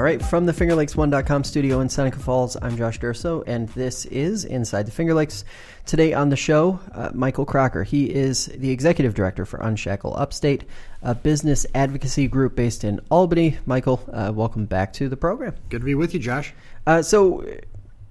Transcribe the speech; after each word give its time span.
All 0.00 0.04
right, 0.04 0.22
from 0.22 0.46
the 0.46 0.52
FingerLakes1.com 0.52 1.44
studio 1.44 1.80
in 1.80 1.90
Seneca 1.90 2.18
Falls, 2.18 2.56
I'm 2.62 2.74
Josh 2.74 2.98
Durso, 2.98 3.44
and 3.46 3.68
this 3.68 4.06
is 4.06 4.46
Inside 4.46 4.86
the 4.86 4.90
Finger 4.90 5.12
Lakes. 5.12 5.44
Today 5.84 6.14
on 6.14 6.30
the 6.30 6.36
show, 6.36 6.80
uh, 6.94 7.10
Michael 7.12 7.44
Kracker. 7.44 7.84
He 7.84 8.06
is 8.06 8.46
the 8.46 8.70
executive 8.70 9.12
director 9.12 9.44
for 9.44 9.58
Unshackle 9.58 10.18
Upstate, 10.18 10.64
a 11.02 11.14
business 11.14 11.66
advocacy 11.74 12.28
group 12.28 12.56
based 12.56 12.82
in 12.82 13.02
Albany. 13.10 13.58
Michael, 13.66 14.00
uh, 14.10 14.32
welcome 14.34 14.64
back 14.64 14.94
to 14.94 15.10
the 15.10 15.18
program. 15.18 15.54
Good 15.68 15.80
to 15.80 15.84
be 15.84 15.94
with 15.94 16.14
you, 16.14 16.20
Josh. 16.20 16.54
Uh, 16.86 17.02
so, 17.02 17.44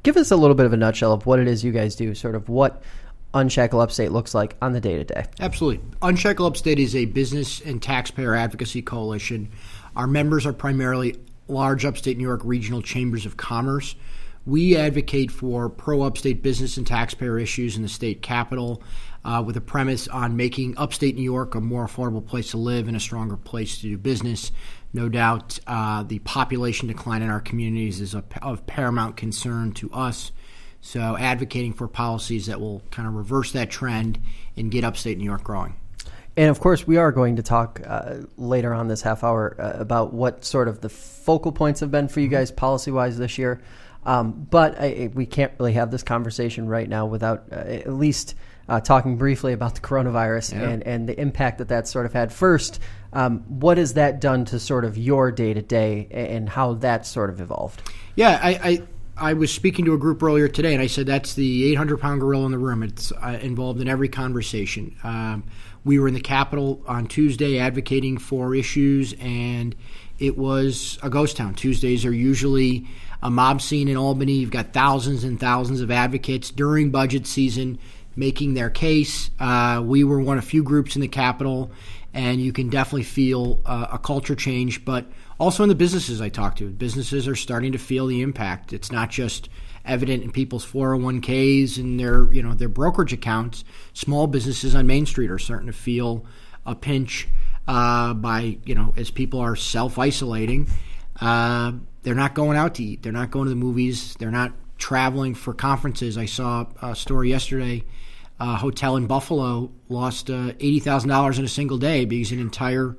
give 0.03 0.15
us 0.15 0.29
a 0.29 0.35
little 0.35 0.55
bit 0.55 0.67
of 0.67 0.73
a 0.73 0.77
nutshell 0.77 1.11
of 1.11 1.25
what 1.25 1.39
it 1.39 1.47
is 1.47 1.63
you 1.63 1.71
guys 1.71 1.95
do, 1.95 2.13
sort 2.13 2.35
of 2.35 2.49
what 2.49 2.83
Unshackle 3.33 3.81
Upstate 3.81 4.11
looks 4.11 4.35
like 4.35 4.55
on 4.61 4.73
the 4.73 4.79
day 4.79 4.95
to 4.97 5.03
day. 5.03 5.25
Absolutely. 5.39 5.83
Unshackle 6.03 6.45
Upstate 6.45 6.77
is 6.77 6.95
a 6.95 7.05
business 7.05 7.61
and 7.61 7.81
taxpayer 7.81 8.35
advocacy 8.35 8.83
coalition. 8.83 9.49
Our 9.95 10.05
members 10.05 10.45
are 10.45 10.53
primarily 10.53 11.15
large 11.49 11.85
upstate 11.85 12.17
New 12.17 12.23
York 12.23 12.41
regional 12.43 12.81
chambers 12.81 13.25
of 13.25 13.37
commerce. 13.37 13.95
We 14.45 14.77
advocate 14.77 15.31
for 15.31 15.69
pro 15.69 16.01
upstate 16.01 16.41
business 16.41 16.77
and 16.77 16.87
taxpayer 16.87 17.37
issues 17.37 17.75
in 17.75 17.83
the 17.83 17.89
state 17.89 18.21
capital 18.21 18.81
uh, 19.23 19.43
with 19.45 19.57
a 19.57 19.61
premise 19.61 20.07
on 20.07 20.37
making 20.37 20.77
upstate 20.77 21.15
New 21.15 21.23
York 21.23 21.55
a 21.55 21.61
more 21.61 21.85
affordable 21.85 22.25
place 22.25 22.51
to 22.51 22.57
live 22.57 22.87
and 22.87 22.95
a 22.95 22.99
stronger 22.99 23.37
place 23.37 23.77
to 23.77 23.83
do 23.83 23.97
business. 23.97 24.51
No 24.93 25.09
doubt 25.09 25.59
uh, 25.67 26.03
the 26.03 26.19
population 26.19 26.87
decline 26.87 27.21
in 27.21 27.29
our 27.29 27.41
communities 27.41 28.01
is 28.01 28.15
of 28.15 28.65
paramount 28.65 29.17
concern 29.17 29.73
to 29.73 29.91
us. 29.91 30.31
So, 30.81 31.17
advocating 31.17 31.73
for 31.73 31.89
policies 31.89 32.45
that 32.45 32.61
will 32.61 32.81
kind 32.89 33.07
of 33.07 33.13
reverse 33.13 33.51
that 33.51 33.69
trend 33.69 34.19
and 34.55 34.71
get 34.71 34.85
upstate 34.85 35.17
New 35.17 35.25
York 35.25 35.43
growing. 35.43 35.75
And 36.39 36.49
of 36.49 36.61
course, 36.61 36.87
we 36.87 36.95
are 36.95 37.11
going 37.11 37.35
to 37.35 37.43
talk 37.43 37.81
uh, 37.85 38.19
later 38.37 38.73
on 38.73 38.87
this 38.87 39.01
half 39.01 39.25
hour 39.25 39.57
uh, 39.59 39.73
about 39.77 40.13
what 40.13 40.45
sort 40.45 40.69
of 40.69 40.79
the 40.79 40.87
focal 40.87 41.51
points 41.51 41.81
have 41.81 41.91
been 41.91 42.07
for 42.07 42.21
you 42.21 42.27
mm-hmm. 42.27 42.35
guys 42.35 42.49
policy 42.49 42.91
wise 42.91 43.17
this 43.17 43.37
year. 43.37 43.61
Um, 44.05 44.47
but 44.49 44.79
I, 44.79 45.11
we 45.13 45.25
can't 45.25 45.51
really 45.59 45.73
have 45.73 45.91
this 45.91 46.01
conversation 46.01 46.69
right 46.69 46.87
now 46.87 47.07
without 47.07 47.43
uh, 47.51 47.55
at 47.55 47.91
least 47.91 48.35
uh, 48.69 48.79
talking 48.79 49.17
briefly 49.17 49.51
about 49.51 49.75
the 49.75 49.81
coronavirus 49.81 50.53
yeah. 50.53 50.69
and, 50.69 50.83
and 50.83 51.09
the 51.09 51.19
impact 51.19 51.57
that 51.57 51.67
that 51.67 51.89
sort 51.89 52.05
of 52.05 52.13
had. 52.13 52.31
First, 52.31 52.79
um, 53.11 53.39
what 53.59 53.77
has 53.77 53.95
that 53.95 54.21
done 54.21 54.45
to 54.45 54.59
sort 54.61 54.85
of 54.85 54.97
your 54.97 55.33
day 55.33 55.53
to 55.53 55.61
day 55.61 56.07
and 56.09 56.47
how 56.47 56.75
that 56.75 57.05
sort 57.05 57.29
of 57.29 57.41
evolved? 57.41 57.81
Yeah, 58.15 58.39
I, 58.41 58.49
I 58.63 58.81
I 59.19 59.33
was 59.33 59.53
speaking 59.53 59.85
to 59.85 59.93
a 59.93 59.97
group 59.97 60.23
earlier 60.23 60.47
today, 60.47 60.73
and 60.73 60.81
I 60.81 60.87
said 60.87 61.05
that's 61.05 61.33
the 61.33 61.71
800 61.71 61.99
pound 61.99 62.21
gorilla 62.21 62.45
in 62.45 62.51
the 62.51 62.57
room. 62.57 62.83
It's 62.83 63.11
uh, 63.11 63.37
involved 63.41 63.81
in 63.81 63.87
every 63.89 64.07
conversation. 64.07 64.95
Um, 65.03 65.43
we 65.83 65.99
were 65.99 66.07
in 66.07 66.13
the 66.13 66.21
Capitol 66.21 66.81
on 66.87 67.07
Tuesday 67.07 67.59
advocating 67.59 68.17
for 68.17 68.55
issues, 68.55 69.13
and 69.19 69.75
it 70.19 70.37
was 70.37 70.97
a 71.03 71.09
ghost 71.09 71.37
town. 71.37 71.55
Tuesdays 71.55 72.05
are 72.05 72.13
usually 72.13 72.87
a 73.21 73.29
mob 73.29 73.61
scene 73.61 73.87
in 73.89 73.97
Albany. 73.97 74.33
You've 74.33 74.51
got 74.51 74.73
thousands 74.73 75.23
and 75.23 75.39
thousands 75.39 75.81
of 75.81 75.91
advocates 75.91 76.49
during 76.51 76.89
budget 76.89 77.27
season 77.27 77.77
making 78.15 78.53
their 78.53 78.69
case. 78.69 79.29
Uh, 79.39 79.81
we 79.83 80.03
were 80.03 80.19
one 80.19 80.37
of 80.37 80.43
a 80.43 80.47
few 80.47 80.63
groups 80.63 80.95
in 80.95 81.01
the 81.01 81.07
Capitol, 81.07 81.71
and 82.13 82.41
you 82.41 82.53
can 82.53 82.69
definitely 82.69 83.03
feel 83.03 83.59
uh, 83.65 83.87
a 83.91 83.97
culture 83.97 84.35
change, 84.35 84.83
but 84.83 85.05
also 85.39 85.63
in 85.63 85.69
the 85.69 85.75
businesses 85.75 86.21
I 86.21 86.29
talk 86.29 86.57
to, 86.57 86.69
businesses 86.69 87.27
are 87.27 87.35
starting 87.35 87.71
to 87.71 87.77
feel 87.77 88.07
the 88.07 88.21
impact. 88.21 88.73
It's 88.73 88.91
not 88.91 89.09
just 89.09 89.49
evident 89.85 90.23
in 90.23 90.31
people's 90.31 90.65
401ks 90.65 91.77
and 91.77 91.99
their 91.99 92.31
you 92.31 92.43
know 92.43 92.53
their 92.53 92.69
brokerage 92.69 93.13
accounts. 93.13 93.63
Small 93.93 94.27
businesses 94.27 94.75
on 94.75 94.85
Main 94.87 95.05
Street 95.05 95.31
are 95.31 95.39
starting 95.39 95.67
to 95.67 95.73
feel 95.73 96.25
a 96.65 96.75
pinch 96.75 97.27
uh, 97.67 98.13
by 98.13 98.57
you 98.65 98.75
know 98.75 98.93
as 98.97 99.09
people 99.09 99.39
are 99.39 99.55
self 99.55 99.97
isolating. 99.97 100.67
Uh, 101.19 101.73
they're 102.03 102.15
not 102.15 102.33
going 102.33 102.57
out 102.57 102.75
to 102.75 102.83
eat. 102.83 103.03
They're 103.03 103.11
not 103.11 103.31
going 103.31 103.45
to 103.45 103.49
the 103.49 103.55
movies. 103.55 104.15
They're 104.19 104.31
not 104.31 104.53
traveling 104.77 105.35
for 105.35 105.53
conferences. 105.53 106.17
I 106.17 106.25
saw 106.25 106.67
a 106.81 106.95
story 106.95 107.29
yesterday. 107.29 107.83
A 108.41 108.55
hotel 108.55 108.95
in 108.95 109.05
Buffalo 109.05 109.71
lost 109.89 110.29
uh, 110.29 110.53
eighty 110.59 110.79
thousand 110.79 111.09
dollars 111.09 111.39
in 111.39 111.45
a 111.45 111.49
single 111.49 111.77
day 111.77 112.05
because 112.05 112.31
an 112.31 112.39
entire 112.39 112.97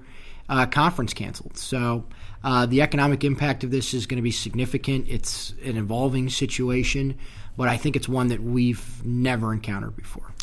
uh, 0.51 0.67
conference 0.67 1.15
canceled. 1.15 1.57
So 1.57 2.05
uh, 2.43 2.67
the 2.67 2.83
economic 2.83 3.25
impact 3.25 3.65
of 3.65 3.71
this 3.71 3.95
is 3.95 4.07
going 4.07 4.17
to 4.17 4.23
be 4.23 4.33
significant. 4.33 5.07
It's 5.09 5.55
an 5.65 5.77
evolving 5.77 6.29
situation, 6.29 7.17
but 7.57 7.69
I 7.69 7.77
think 7.77 7.97
it's 7.97 8.09
one 8.09 8.29
that 8.29 8.43
we've 8.43 9.05
never 9.05 9.53
encountered 9.53 9.97
before. 9.97 10.35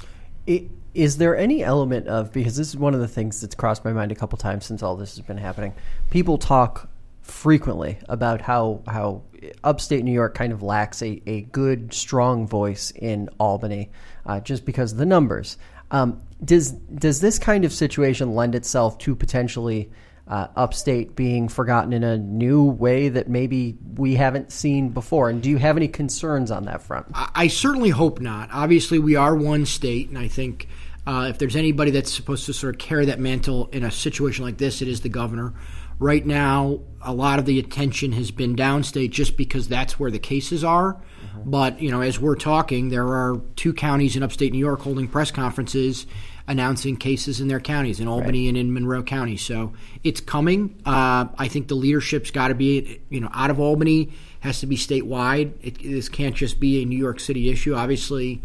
It, 0.48 0.72
is 0.94 1.18
there 1.18 1.38
any 1.38 1.62
element 1.62 2.08
of 2.08 2.32
because 2.32 2.56
this 2.56 2.70
is 2.70 2.78
one 2.78 2.94
of 2.94 3.02
the 3.02 3.08
things 3.08 3.42
that's 3.42 3.54
crossed 3.54 3.84
my 3.84 3.92
mind 3.92 4.12
a 4.12 4.16
couple 4.16 4.38
times 4.38 4.66
since 4.66 4.82
all 4.82 4.96
this 4.96 5.18
has 5.18 5.26
been 5.26 5.38
happening? 5.38 5.74
People 6.10 6.38
talk 6.38 6.90
frequently 7.22 8.00
about 8.08 8.42
how 8.42 8.82
how 8.88 9.22
upstate 9.64 10.04
New 10.04 10.14
York 10.14 10.34
kind 10.34 10.54
of 10.54 10.64
lacks 10.64 11.02
a, 11.02 11.22
a 11.28 11.42
good 11.42 11.94
strong 11.94 12.48
voice 12.48 12.92
in 12.92 13.30
Albany, 13.40 13.92
uh, 14.26 14.40
just 14.40 14.66
because 14.66 14.94
of 14.94 14.98
the 14.98 15.06
numbers. 15.06 15.58
Um, 15.92 16.22
does 16.44 16.72
does 16.72 17.20
this 17.22 17.40
kind 17.40 17.66
of 17.66 17.74
situation 17.74 18.36
lend 18.36 18.56
itself 18.56 18.98
to 19.00 19.16
potentially 19.16 19.90
uh, 20.28 20.48
upstate 20.56 21.16
being 21.16 21.48
forgotten 21.48 21.94
in 21.94 22.04
a 22.04 22.18
new 22.18 22.64
way 22.64 23.10
that 23.10 23.30
maybe 23.30 23.78
we 23.96 24.16
haven't 24.16 24.52
seen 24.52 24.90
before? 24.90 25.30
And 25.30 25.42
do 25.42 25.50
you 25.50 25.58
have 25.58 25.78
any 25.78 25.88
concerns 25.88 26.52
on 26.52 26.66
that 26.66 26.82
front? 26.82 27.08
I, 27.14 27.30
I 27.36 27.48
certainly 27.48 27.90
hope 27.90 28.20
not. 28.20 28.50
Obviously, 28.52 29.00
we 29.00 29.16
are 29.16 29.36
one 29.36 29.66
state, 29.66 30.10
and 30.10 30.18
I 30.18 30.28
think 30.28 30.68
uh, 31.08 31.28
if 31.30 31.38
there's 31.38 31.56
anybody 31.56 31.92
that's 31.92 32.14
supposed 32.14 32.46
to 32.48 32.54
sort 32.54 32.76
of 32.76 32.80
carry 32.80 33.06
that 33.06 33.20
mantle 33.20 33.68
in 33.72 33.84
a 33.84 33.92
situation 33.92 34.44
like 34.44 34.58
this, 34.58 34.82
it 34.82 34.88
is 34.88 35.02
the 35.02 35.10
governor. 35.10 35.54
Right 36.00 36.26
now, 36.26 36.82
a 37.02 37.14
lot 37.14 37.40
of 37.40 37.46
the 37.46 37.58
attention 37.58 38.12
has 38.14 38.30
been 38.32 38.56
downstate 38.56 39.12
just 39.12 39.36
because 39.36 39.68
that's 39.68 40.00
where 40.00 40.12
the 40.12 40.20
cases 40.20 40.64
are. 40.64 40.94
Mm-hmm. 40.94 41.50
But, 41.50 41.82
you 41.82 41.90
know, 41.90 42.02
as 42.02 42.20
we're 42.20 42.36
talking, 42.36 42.90
there 42.90 43.08
are 43.08 43.42
two 43.56 43.74
counties 43.74 44.16
in 44.16 44.24
upstate 44.24 44.54
New 44.54 44.60
York 44.60 44.82
holding 44.82 45.08
press 45.08 45.32
conferences 45.32 46.06
announcing 46.48 46.96
cases 46.96 47.42
in 47.42 47.48
their 47.50 47.60
counties, 47.60 48.00
in 48.00 48.08
Albany 48.08 48.44
right. 48.46 48.50
and 48.50 48.58
in 48.58 48.74
Monroe 48.74 49.04
County. 49.04 49.38
So 49.38 49.74
it's 50.04 50.22
coming. 50.22 50.80
Uh, 50.86 51.26
I 51.38 51.48
think 51.50 51.68
the 51.68 51.76
leadership's 51.76 52.32
got 52.32 52.48
to 52.48 52.56
be, 52.56 53.02
you 53.10 53.20
know, 53.20 53.30
out 53.34 53.50
of 53.50 53.60
Albany, 53.60 54.14
has 54.40 54.62
to 54.62 54.66
be 54.66 54.78
statewide. 54.78 55.54
It, 55.62 55.84
this 55.84 56.08
can't 56.08 56.36
just 56.36 56.60
be 56.60 56.82
a 56.82 56.86
New 56.86 56.98
York 56.98 57.20
City 57.20 57.50
issue. 57.50 57.76
Obviously, 57.76 58.42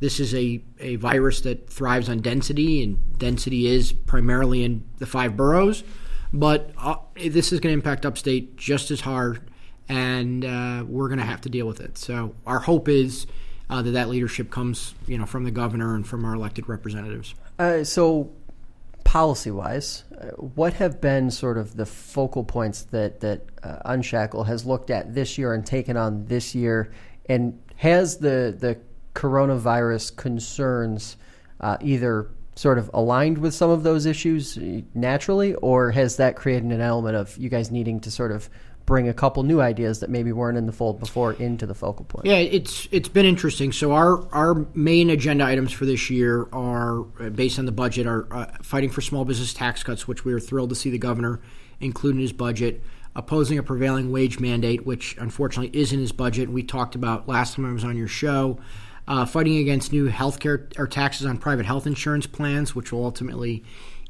this 0.00 0.18
is 0.18 0.34
a, 0.34 0.60
a 0.80 0.96
virus 0.96 1.42
that 1.42 1.70
thrives 1.70 2.08
on 2.08 2.20
density, 2.20 2.82
and 2.82 3.18
density 3.18 3.68
is 3.68 3.92
primarily 3.92 4.64
in 4.64 4.84
the 4.98 5.06
five 5.06 5.36
boroughs. 5.36 5.84
But 6.34 6.72
uh, 6.76 6.96
this 7.14 7.52
is 7.52 7.60
going 7.60 7.72
to 7.72 7.74
impact 7.74 8.04
upstate 8.04 8.56
just 8.56 8.90
as 8.90 9.00
hard, 9.00 9.40
and 9.88 10.44
uh, 10.44 10.84
we're 10.84 11.06
going 11.06 11.20
to 11.20 11.24
have 11.24 11.40
to 11.42 11.48
deal 11.48 11.64
with 11.66 11.80
it. 11.80 11.96
So 11.96 12.34
our 12.44 12.58
hope 12.58 12.88
is 12.88 13.28
uh, 13.70 13.82
that 13.82 13.92
that 13.92 14.08
leadership 14.08 14.50
comes, 14.50 14.94
you 15.06 15.16
know, 15.16 15.26
from 15.26 15.44
the 15.44 15.52
governor 15.52 15.94
and 15.94 16.04
from 16.04 16.24
our 16.24 16.34
elected 16.34 16.68
representatives. 16.68 17.36
Uh, 17.56 17.84
so, 17.84 18.32
policy 19.04 19.52
wise, 19.52 20.02
uh, 20.20 20.26
what 20.32 20.72
have 20.72 21.00
been 21.00 21.30
sort 21.30 21.56
of 21.56 21.76
the 21.76 21.86
focal 21.86 22.42
points 22.42 22.82
that 22.82 23.20
that 23.20 23.42
uh, 23.62 23.78
Unshackle 23.84 24.42
has 24.44 24.66
looked 24.66 24.90
at 24.90 25.14
this 25.14 25.38
year 25.38 25.54
and 25.54 25.64
taken 25.64 25.96
on 25.96 26.26
this 26.26 26.52
year, 26.52 26.92
and 27.28 27.62
has 27.76 28.18
the 28.18 28.56
the 28.58 28.76
coronavirus 29.14 30.16
concerns 30.16 31.16
uh, 31.60 31.76
either 31.80 32.28
sort 32.54 32.78
of 32.78 32.90
aligned 32.94 33.38
with 33.38 33.54
some 33.54 33.70
of 33.70 33.82
those 33.82 34.06
issues 34.06 34.58
naturally, 34.94 35.54
or 35.56 35.90
has 35.90 36.16
that 36.16 36.36
created 36.36 36.70
an 36.70 36.80
element 36.80 37.16
of 37.16 37.36
you 37.36 37.48
guys 37.48 37.70
needing 37.70 38.00
to 38.00 38.10
sort 38.10 38.32
of 38.32 38.48
bring 38.86 39.08
a 39.08 39.14
couple 39.14 39.42
new 39.42 39.60
ideas 39.60 40.00
that 40.00 40.10
maybe 40.10 40.30
weren't 40.30 40.58
in 40.58 40.66
the 40.66 40.72
fold 40.72 41.00
before 41.00 41.32
into 41.34 41.66
the 41.66 41.74
focal 41.74 42.04
point. 42.04 42.26
Yeah, 42.26 42.36
it's 42.36 42.86
it's 42.90 43.08
been 43.08 43.26
interesting. 43.26 43.72
So 43.72 43.92
our 43.92 44.28
our 44.32 44.66
main 44.74 45.10
agenda 45.10 45.44
items 45.44 45.72
for 45.72 45.86
this 45.86 46.10
year 46.10 46.46
are 46.52 47.00
uh, 47.20 47.30
based 47.30 47.58
on 47.58 47.66
the 47.66 47.72
budget 47.72 48.06
are 48.06 48.32
uh, 48.32 48.46
fighting 48.62 48.90
for 48.90 49.00
small 49.00 49.24
business 49.24 49.54
tax 49.54 49.82
cuts, 49.82 50.06
which 50.06 50.24
we 50.24 50.32
are 50.32 50.40
thrilled 50.40 50.70
to 50.70 50.76
see 50.76 50.90
the 50.90 50.98
governor 50.98 51.40
include 51.80 52.16
in 52.16 52.20
his 52.20 52.32
budget. 52.32 52.82
Opposing 53.16 53.58
a 53.58 53.62
prevailing 53.62 54.10
wage 54.10 54.40
mandate, 54.40 54.84
which 54.84 55.16
unfortunately 55.18 55.78
is 55.78 55.92
in 55.92 56.00
his 56.00 56.10
budget. 56.10 56.48
We 56.48 56.64
talked 56.64 56.96
about 56.96 57.28
last 57.28 57.54
time 57.54 57.64
I 57.64 57.72
was 57.72 57.84
on 57.84 57.96
your 57.96 58.08
show. 58.08 58.58
Uh, 59.06 59.26
fighting 59.26 59.58
against 59.58 59.92
new 59.92 60.06
health 60.06 60.40
care 60.40 60.66
or 60.78 60.86
taxes 60.86 61.26
on 61.26 61.36
private 61.36 61.66
health 61.66 61.86
insurance 61.86 62.26
plans, 62.26 62.74
which 62.74 62.90
will 62.90 63.04
ultimately 63.04 63.62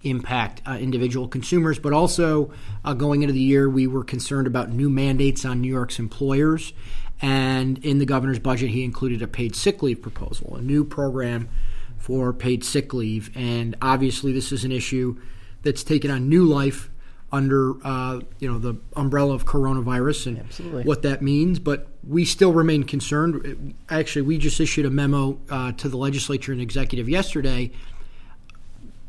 impact 0.05 0.63
uh, 0.67 0.77
individual 0.81 1.27
consumers, 1.27 1.79
but 1.79 1.93
also 1.93 2.53
uh, 2.85 2.95
going 2.95 3.23
into 3.23 3.33
the 3.33 3.41
year, 3.41 3.69
we 3.69 3.87
were 3.87 4.05
concerned 4.05 4.47
about 4.47 4.71
new 4.71 4.89
mandates 4.89 5.45
on 5.45 5.61
New 5.61 5.73
York's 5.73 5.99
employers. 5.99 6.73
And 7.21 7.79
in 7.85 7.99
the 7.99 8.07
governor's 8.07 8.39
budget, 8.39 8.71
he 8.71 8.85
included 8.85 9.23
a 9.23 9.27
paid 9.27 9.57
sick 9.57 9.83
leave 9.83 10.03
proposal, 10.03 10.57
a 10.57 10.61
new 10.61 10.85
program 10.85 11.49
for 11.97 12.33
paid 12.33 12.63
sick 12.63 12.93
leave. 12.93 13.31
And 13.35 13.77
obviously, 13.81 14.33
this 14.33 14.53
is 14.53 14.65
an 14.65 14.73
issue 14.73 15.21
that's 15.63 15.83
taken 15.83 16.11
on 16.11 16.29
new 16.29 16.45
life 16.45 16.91
under 17.35 17.75
uh, 17.85 18.21
you 18.39 18.51
know 18.51 18.59
the 18.59 18.77
umbrella 18.97 19.35
of 19.35 19.45
coronavirus 19.45 20.29
and 20.29 20.39
Absolutely. 20.39 20.85
what 20.85 21.03
that 21.03 21.21
means. 21.21 21.59
But 21.59 21.89
we 22.07 22.25
still 22.25 22.53
remain 22.53 22.85
concerned. 22.85 23.75
Actually, 23.91 24.23
we 24.23 24.39
just 24.39 24.61
issued 24.61 24.87
a 24.87 24.91
memo 24.91 25.39
uh, 25.51 25.73
to 25.73 25.89
the 25.89 25.97
legislature 25.97 26.53
and 26.53 26.61
executive 26.61 27.09
yesterday 27.09 27.73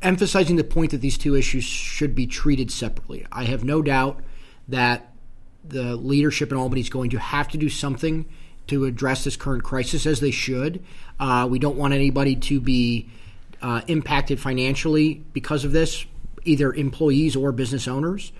emphasizing 0.01 0.55
the 0.55 0.63
point 0.63 0.91
that 0.91 1.01
these 1.01 1.17
two 1.17 1.35
issues 1.35 1.63
should 1.63 2.13
be 2.13 2.27
treated 2.27 2.69
separately. 2.69 3.25
I 3.31 3.45
have 3.45 3.63
no 3.63 3.81
doubt 3.81 4.21
that 4.67 5.11
the 5.67 5.95
leadership 5.95 6.51
in 6.51 6.57
Albany 6.57 6.81
is 6.81 6.89
going 6.89 7.09
to 7.09 7.19
have 7.19 7.47
to 7.49 7.57
do 7.57 7.69
something 7.69 8.25
to 8.67 8.85
address 8.85 9.23
this 9.23 9.35
current 9.35 9.63
crisis, 9.63 10.05
as 10.05 10.19
they 10.19 10.31
should. 10.31 10.83
Uh, 11.19 11.47
we 11.49 11.59
don't 11.59 11.75
want 11.75 11.93
anybody 11.93 12.35
to 12.35 12.59
be 12.59 13.09
uh, 13.61 13.81
impacted 13.87 14.39
financially 14.39 15.23
because 15.33 15.65
of 15.65 15.71
this, 15.71 16.05
either 16.45 16.73
employees 16.73 17.35
or 17.35 17.51
business 17.51 17.87
owners. 17.87 18.31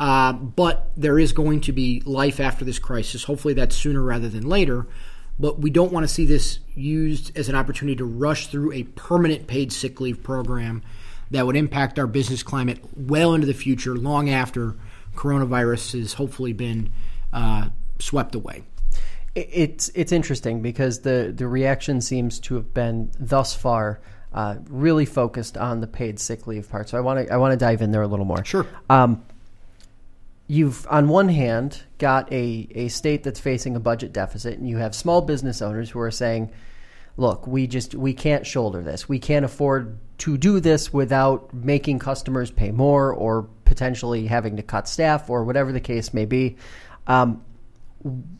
Uh, 0.00 0.32
but 0.32 0.90
there 0.96 1.18
is 1.18 1.32
going 1.32 1.60
to 1.60 1.72
be 1.72 2.02
life 2.04 2.40
after 2.40 2.64
this 2.64 2.78
crisis. 2.78 3.24
Hopefully, 3.24 3.54
that's 3.54 3.76
sooner 3.76 4.02
rather 4.02 4.28
than 4.28 4.46
later. 4.48 4.86
But 5.38 5.60
we 5.60 5.70
don't 5.70 5.92
want 5.92 6.04
to 6.04 6.08
see 6.12 6.26
this 6.26 6.58
used 6.74 7.36
as 7.36 7.48
an 7.48 7.54
opportunity 7.54 7.96
to 7.96 8.04
rush 8.04 8.48
through 8.48 8.72
a 8.72 8.84
permanent 8.84 9.46
paid 9.46 9.72
sick 9.72 10.00
leave 10.00 10.22
program 10.22 10.82
that 11.30 11.46
would 11.46 11.56
impact 11.56 11.98
our 11.98 12.06
business 12.06 12.42
climate 12.42 12.78
well 12.96 13.34
into 13.34 13.46
the 13.46 13.54
future, 13.54 13.94
long 13.94 14.28
after 14.28 14.74
coronavirus 15.14 15.98
has 15.98 16.14
hopefully 16.14 16.52
been 16.52 16.92
uh, 17.32 17.68
swept 17.98 18.34
away. 18.34 18.64
It's 19.34 19.90
it's 19.94 20.12
interesting 20.12 20.60
because 20.60 21.00
the 21.00 21.32
the 21.34 21.48
reaction 21.48 22.02
seems 22.02 22.38
to 22.40 22.56
have 22.56 22.74
been 22.74 23.10
thus 23.18 23.54
far 23.54 24.00
uh, 24.34 24.56
really 24.68 25.04
focused 25.04 25.56
on 25.56 25.80
the 25.80 25.86
paid 25.86 26.18
sick 26.18 26.46
leave 26.46 26.68
part. 26.70 26.88
So 26.88 26.98
I 26.98 27.00
want 27.00 27.26
to 27.26 27.32
I 27.32 27.36
want 27.36 27.52
to 27.52 27.56
dive 27.56 27.82
in 27.82 27.90
there 27.90 28.02
a 28.02 28.06
little 28.06 28.24
more. 28.24 28.44
Sure. 28.44 28.66
Um, 28.88 29.24
you've 30.46 30.86
on 30.90 31.08
one 31.08 31.28
hand 31.28 31.82
got 31.98 32.32
a 32.32 32.68
a 32.74 32.88
state 32.88 33.22
that's 33.22 33.40
facing 33.40 33.76
a 33.76 33.80
budget 33.80 34.12
deficit, 34.12 34.58
and 34.58 34.68
you 34.68 34.78
have 34.78 34.94
small 34.94 35.20
business 35.20 35.60
owners 35.60 35.90
who 35.90 36.00
are 36.00 36.10
saying, 36.10 36.50
"Look, 37.16 37.46
we 37.46 37.66
just 37.66 37.94
we 37.94 38.14
can't 38.14 38.46
shoulder 38.46 38.82
this. 38.82 39.08
We 39.08 39.18
can't 39.18 39.44
afford 39.44 39.98
to 40.18 40.38
do 40.38 40.60
this 40.60 40.92
without 40.92 41.52
making 41.52 41.98
customers 41.98 42.50
pay 42.50 42.70
more 42.70 43.12
or 43.12 43.48
potentially 43.64 44.26
having 44.26 44.56
to 44.56 44.62
cut 44.62 44.88
staff 44.88 45.28
or 45.28 45.44
whatever 45.44 45.72
the 45.72 45.80
case 45.80 46.14
may 46.14 46.24
be." 46.24 46.56
Um, 47.06 47.42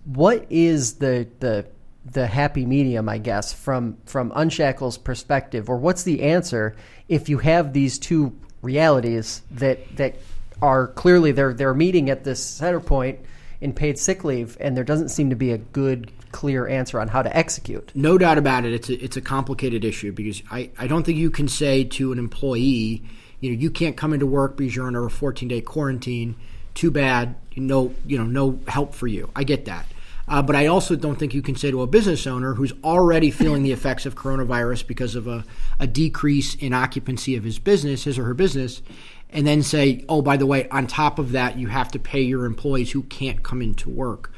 what 0.05 0.47
is 0.51 0.95
the 0.95 1.29
the 1.41 1.67
the 2.05 2.27
happy 2.27 2.67
medium, 2.67 3.09
I 3.09 3.19
guess, 3.19 3.53
from 3.53 3.97
from 4.07 4.33
Unshackle's 4.35 4.99
perspective, 4.99 5.69
or 5.69 5.77
what's 5.77 6.03
the 6.03 6.23
answer 6.23 6.75
if 7.09 7.29
you 7.29 7.39
have 7.39 7.73
these 7.73 7.99
two 7.99 8.37
realities 8.61 9.43
that 9.53 9.97
that 9.97 10.17
are 10.61 10.89
clearly 10.89 11.33
they're 11.33 11.53
they're 11.53 11.75
meeting 11.75 12.11
at 12.11 12.25
this 12.25 12.45
center 12.45 12.81
point 12.81 13.21
in 13.61 13.73
paid 13.73 13.99
sick 13.99 14.25
leave, 14.25 14.57
and 14.61 14.77
there 14.77 14.85
doesn't 14.85 15.11
seem 15.11 15.31
to 15.31 15.37
be 15.37 15.53
a 15.53 15.59
good 15.59 16.11
clear 16.33 16.67
answer 16.67 16.99
on 16.99 17.09
how 17.09 17.23
to 17.23 17.35
execute. 17.37 17.93
No 17.95 18.19
doubt 18.19 18.39
about 18.39 18.65
it. 18.65 18.73
It's 18.73 18.89
a, 18.89 19.05
it's 19.05 19.17
a 19.17 19.21
complicated 19.21 19.85
issue 19.85 20.13
because 20.13 20.43
I, 20.51 20.71
I 20.79 20.87
don't 20.87 21.05
think 21.05 21.19
you 21.19 21.31
can 21.31 21.47
say 21.47 21.85
to 21.85 22.11
an 22.11 22.19
employee, 22.19 23.03
you 23.41 23.51
know, 23.51 23.59
you 23.59 23.71
can't 23.71 23.97
come 23.97 24.13
into 24.13 24.27
work 24.27 24.57
because 24.57 24.75
you're 24.75 24.87
under 24.87 25.05
a 25.05 25.11
14 25.11 25.49
day 25.49 25.61
quarantine. 25.61 26.35
Too 26.75 26.91
bad, 26.91 27.37
no, 27.55 27.95
you 28.07 28.17
know, 28.19 28.25
no 28.25 28.59
help 28.67 28.95
for 28.95 29.07
you. 29.07 29.31
I 29.37 29.45
get 29.45 29.67
that. 29.67 29.87
Uh, 30.29 30.41
but 30.43 30.55
I 30.55 30.67
also 30.67 30.97
don't 30.97 31.17
think 31.17 31.35
you 31.35 31.43
can 31.43 31.57
say 31.57 31.71
to 31.71 31.83
a 31.83 31.87
business 31.87 32.27
owner 32.27 32.55
who's 32.55 32.73
already 32.85 33.31
feeling 33.31 33.63
the 33.63 33.73
effects 33.79 34.07
of 34.07 34.15
coronavirus 34.15 34.87
because 34.87 35.15
of 35.15 35.27
a, 35.27 35.45
a 35.79 35.87
decrease 35.87 36.55
in 36.55 36.73
occupancy 36.73 37.37
of 37.37 37.45
his 37.45 37.59
business, 37.59 38.05
his 38.05 38.19
or 38.19 38.25
her 38.25 38.35
business, 38.35 38.83
and 39.31 39.47
then 39.47 39.63
say, 39.63 40.05
oh, 40.09 40.23
by 40.23 40.37
the 40.37 40.47
way, 40.47 40.69
on 40.69 40.87
top 40.87 41.19
of 41.19 41.33
that, 41.33 41.59
you 41.59 41.69
have 41.69 41.89
to 41.93 41.99
pay 41.99 42.21
your 42.21 42.45
employees 42.45 42.93
who 42.93 43.03
can't 43.05 43.43
come 43.43 43.63
into 43.63 43.89
work. 43.89 44.33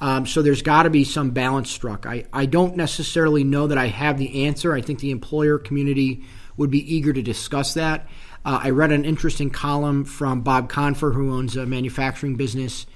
Um, 0.00 0.26
so 0.26 0.42
there's 0.42 0.62
got 0.62 0.84
to 0.84 0.90
be 0.90 1.04
some 1.04 1.30
balance 1.30 1.70
struck. 1.70 2.06
I, 2.06 2.24
I 2.32 2.46
don't 2.46 2.76
necessarily 2.76 3.44
know 3.44 3.66
that 3.66 3.78
I 3.78 3.88
have 3.88 4.16
the 4.16 4.46
answer. 4.46 4.72
I 4.72 4.80
think 4.80 5.00
the 5.00 5.10
employer 5.10 5.58
community 5.58 6.24
would 6.56 6.70
be 6.70 6.94
eager 6.94 7.12
to 7.12 7.22
discuss 7.22 7.74
that. 7.74 8.06
Uh, 8.44 8.60
I 8.62 8.70
read 8.70 8.92
an 8.92 9.04
interesting 9.04 9.50
column 9.50 10.04
from 10.04 10.42
Bob 10.42 10.68
Confer, 10.68 11.12
who 11.12 11.34
owns 11.34 11.56
a 11.56 11.66
manufacturing 11.66 12.36
business 12.36 12.86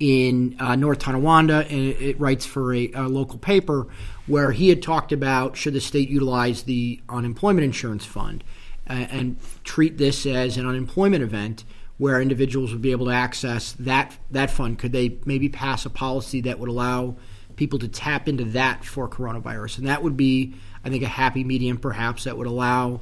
in 0.00 0.56
uh, 0.58 0.74
North 0.76 0.98
Tonawanda, 0.98 1.66
and 1.68 1.80
it, 1.80 2.02
it 2.02 2.20
writes 2.20 2.44
for 2.44 2.74
a, 2.74 2.90
a, 2.92 3.02
local 3.08 3.38
paper 3.38 3.86
where 4.26 4.50
he 4.50 4.68
had 4.68 4.82
talked 4.82 5.12
about 5.12 5.56
should 5.56 5.72
the 5.72 5.80
state 5.80 6.08
utilize 6.08 6.64
the 6.64 7.00
unemployment 7.08 7.64
insurance 7.64 8.04
fund 8.04 8.42
uh, 8.88 8.92
and 8.92 9.36
treat 9.62 9.96
this 9.96 10.26
as 10.26 10.56
an 10.56 10.66
unemployment 10.66 11.22
event 11.22 11.64
where 11.96 12.20
individuals 12.20 12.72
would 12.72 12.82
be 12.82 12.90
able 12.90 13.06
to 13.06 13.12
access 13.12 13.72
that 13.78 14.16
that 14.30 14.50
fund. 14.50 14.78
Could 14.78 14.92
they 14.92 15.18
maybe 15.24 15.48
pass 15.48 15.86
a 15.86 15.90
policy 15.90 16.40
that 16.42 16.58
would 16.58 16.68
allow 16.68 17.16
people 17.56 17.78
to 17.78 17.88
tap 17.88 18.28
into 18.28 18.44
that 18.46 18.84
for 18.84 19.08
coronavirus? 19.08 19.78
And 19.78 19.86
that 19.86 20.02
would 20.02 20.16
be, 20.16 20.54
I 20.84 20.90
think, 20.90 21.04
a 21.04 21.08
happy 21.08 21.44
medium, 21.44 21.78
perhaps, 21.78 22.24
that 22.24 22.36
would 22.36 22.48
allow 22.48 23.00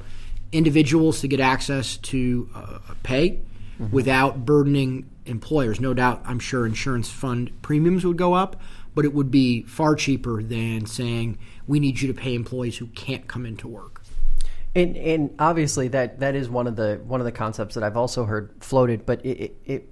individuals 0.51 1.21
to 1.21 1.27
get 1.27 1.39
access 1.39 1.97
to 1.97 2.49
uh, 2.53 2.77
pay 3.01 3.41
mm-hmm. 3.79 3.89
without 3.89 4.45
burdening 4.45 5.09
employers. 5.25 5.79
No 5.79 5.93
doubt, 5.93 6.21
I'm 6.25 6.39
sure 6.39 6.65
insurance 6.65 7.09
fund 7.09 7.51
premiums 7.61 8.05
would 8.05 8.17
go 8.17 8.33
up, 8.33 8.61
but 8.95 9.05
it 9.05 9.13
would 9.13 9.31
be 9.31 9.63
far 9.63 9.95
cheaper 9.95 10.43
than 10.43 10.85
saying 10.85 11.37
we 11.67 11.79
need 11.79 12.01
you 12.01 12.07
to 12.07 12.13
pay 12.13 12.35
employees 12.35 12.77
who 12.77 12.87
can't 12.87 13.27
come 13.27 13.45
into 13.45 13.67
work. 13.67 14.01
And, 14.75 14.97
and 14.97 15.35
obviously 15.39 15.87
that, 15.89 16.19
that 16.19 16.35
is 16.35 16.49
one 16.49 16.67
of 16.67 16.75
the 16.75 16.99
one 17.05 17.21
of 17.21 17.25
the 17.25 17.31
concepts 17.31 17.75
that 17.75 17.83
I've 17.83 17.97
also 17.97 18.25
heard 18.25 18.51
floated. 18.59 19.05
But 19.05 19.23
it, 19.25 19.39
it, 19.39 19.61
it 19.65 19.89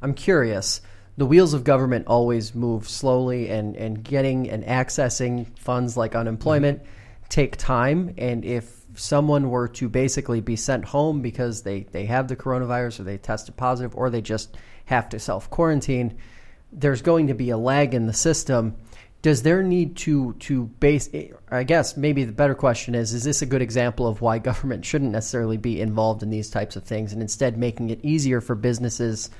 I'm 0.00 0.14
curious. 0.14 0.80
The 1.16 1.26
wheels 1.26 1.54
of 1.54 1.62
government 1.62 2.06
always 2.06 2.54
move 2.54 2.88
slowly, 2.88 3.50
and, 3.50 3.76
and 3.76 4.02
getting 4.02 4.48
and 4.48 4.64
accessing 4.64 5.46
funds 5.58 5.96
like 5.96 6.14
unemployment 6.14 6.78
mm-hmm. 6.78 7.24
take 7.28 7.56
time. 7.58 8.14
And 8.18 8.44
if 8.44 8.81
someone 8.94 9.50
were 9.50 9.68
to 9.68 9.88
basically 9.88 10.40
be 10.40 10.56
sent 10.56 10.84
home 10.86 11.22
because 11.22 11.62
they, 11.62 11.80
they 11.92 12.06
have 12.06 12.28
the 12.28 12.36
coronavirus 12.36 13.00
or 13.00 13.02
they 13.04 13.18
tested 13.18 13.56
positive 13.56 13.94
or 13.94 14.10
they 14.10 14.20
just 14.20 14.56
have 14.86 15.08
to 15.10 15.18
self 15.18 15.50
quarantine, 15.50 16.18
there's 16.72 17.02
going 17.02 17.26
to 17.26 17.34
be 17.34 17.50
a 17.50 17.56
lag 17.56 17.94
in 17.94 18.06
the 18.06 18.12
system. 18.12 18.76
Does 19.20 19.42
there 19.42 19.62
need 19.62 19.96
to 19.98 20.32
to 20.40 20.64
base? 20.64 21.08
I 21.48 21.62
guess 21.62 21.96
maybe 21.96 22.24
the 22.24 22.32
better 22.32 22.56
question 22.56 22.96
is: 22.96 23.14
Is 23.14 23.22
this 23.22 23.40
a 23.40 23.46
good 23.46 23.62
example 23.62 24.08
of 24.08 24.20
why 24.20 24.38
government 24.38 24.84
shouldn't 24.84 25.12
necessarily 25.12 25.58
be 25.58 25.80
involved 25.80 26.24
in 26.24 26.30
these 26.30 26.50
types 26.50 26.74
of 26.74 26.82
things, 26.82 27.12
and 27.12 27.22
instead 27.22 27.56
making 27.56 27.90
it 27.90 28.00
easier 28.02 28.40
for 28.40 28.56
businesses 28.56 29.30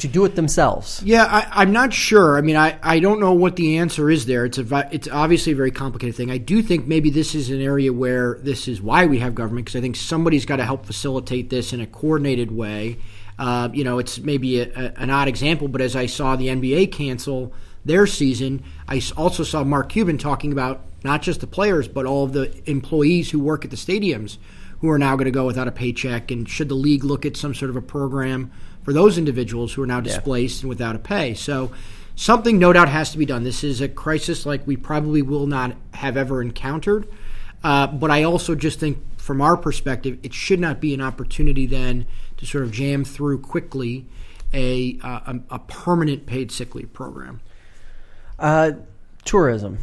to 0.00 0.08
do 0.08 0.24
it 0.24 0.34
themselves? 0.34 1.02
Yeah, 1.04 1.24
I, 1.24 1.62
am 1.62 1.72
not 1.72 1.92
sure. 1.92 2.38
I 2.38 2.40
mean, 2.40 2.56
I, 2.56 2.78
I 2.82 3.00
don't 3.00 3.20
know 3.20 3.32
what 3.32 3.56
the 3.56 3.78
answer 3.78 4.10
is 4.10 4.26
there. 4.26 4.44
It's 4.44 4.58
a 4.58 4.88
it's 4.92 5.08
obviously 5.08 5.52
a 5.52 5.56
very 5.56 5.70
complicated 5.70 6.16
thing. 6.16 6.30
I 6.30 6.38
do 6.38 6.62
think 6.62 6.86
maybe 6.86 7.10
this 7.10 7.34
is 7.34 7.50
an 7.50 7.60
area 7.60 7.92
where 7.92 8.38
this 8.42 8.68
is 8.68 8.80
why 8.80 9.06
we 9.06 9.18
have 9.18 9.34
government 9.34 9.66
because 9.66 9.78
I 9.78 9.80
think 9.80 9.96
somebody's 9.96 10.44
got 10.46 10.56
to 10.56 10.64
help 10.64 10.86
facilitate 10.86 11.50
this 11.50 11.72
in 11.72 11.80
a 11.80 11.86
coordinated 11.86 12.50
way. 12.50 12.98
Uh, 13.38 13.68
you 13.72 13.84
know, 13.84 13.98
it's 13.98 14.18
maybe 14.18 14.60
a, 14.60 14.68
a, 14.74 14.92
an 15.00 15.10
odd 15.10 15.28
example, 15.28 15.68
but 15.68 15.80
as 15.80 15.94
I 15.94 16.06
saw 16.06 16.36
the 16.36 16.48
NBA 16.48 16.92
cancel 16.92 17.52
their 17.84 18.06
season, 18.06 18.62
I 18.88 19.00
also 19.16 19.44
saw 19.44 19.62
Mark 19.64 19.90
Cuban 19.90 20.18
talking 20.18 20.52
about 20.52 20.84
not 21.04 21.22
just 21.22 21.40
the 21.40 21.46
players 21.46 21.86
but 21.86 22.06
all 22.06 22.24
of 22.24 22.32
the 22.32 22.52
employees 22.68 23.30
who 23.30 23.38
work 23.38 23.64
at 23.64 23.70
the 23.70 23.76
stadiums 23.76 24.38
who 24.80 24.90
are 24.90 24.98
now 24.98 25.16
going 25.16 25.26
to 25.26 25.30
go 25.30 25.46
without 25.46 25.68
a 25.68 25.72
paycheck. 25.72 26.30
And 26.30 26.48
should 26.48 26.68
the 26.68 26.74
league 26.74 27.04
look 27.04 27.26
at 27.26 27.36
some 27.36 27.54
sort 27.54 27.70
of 27.70 27.76
a 27.76 27.82
program? 27.82 28.50
For 28.88 28.94
those 28.94 29.18
individuals 29.18 29.74
who 29.74 29.82
are 29.82 29.86
now 29.86 30.00
displaced 30.00 30.60
yeah. 30.60 30.62
and 30.62 30.68
without 30.70 30.96
a 30.96 30.98
pay. 30.98 31.34
So 31.34 31.72
something 32.16 32.58
no 32.58 32.72
doubt 32.72 32.88
has 32.88 33.12
to 33.12 33.18
be 33.18 33.26
done. 33.26 33.44
This 33.44 33.62
is 33.62 33.82
a 33.82 33.88
crisis 33.88 34.46
like 34.46 34.66
we 34.66 34.78
probably 34.78 35.20
will 35.20 35.46
not 35.46 35.76
have 35.92 36.16
ever 36.16 36.40
encountered. 36.40 37.06
Uh, 37.62 37.86
but 37.88 38.10
I 38.10 38.22
also 38.22 38.54
just 38.54 38.80
think, 38.80 38.96
from 39.18 39.42
our 39.42 39.58
perspective, 39.58 40.18
it 40.22 40.32
should 40.32 40.58
not 40.58 40.80
be 40.80 40.94
an 40.94 41.02
opportunity 41.02 41.66
then 41.66 42.06
to 42.38 42.46
sort 42.46 42.64
of 42.64 42.72
jam 42.72 43.04
through 43.04 43.40
quickly 43.40 44.06
a, 44.54 44.98
uh, 45.02 45.34
a, 45.34 45.40
a, 45.56 45.58
permanent 45.58 46.24
paid 46.24 46.50
sick 46.50 46.74
leave 46.74 46.90
program. 46.94 47.42
Uh, 48.38 48.70
tourism, 49.26 49.76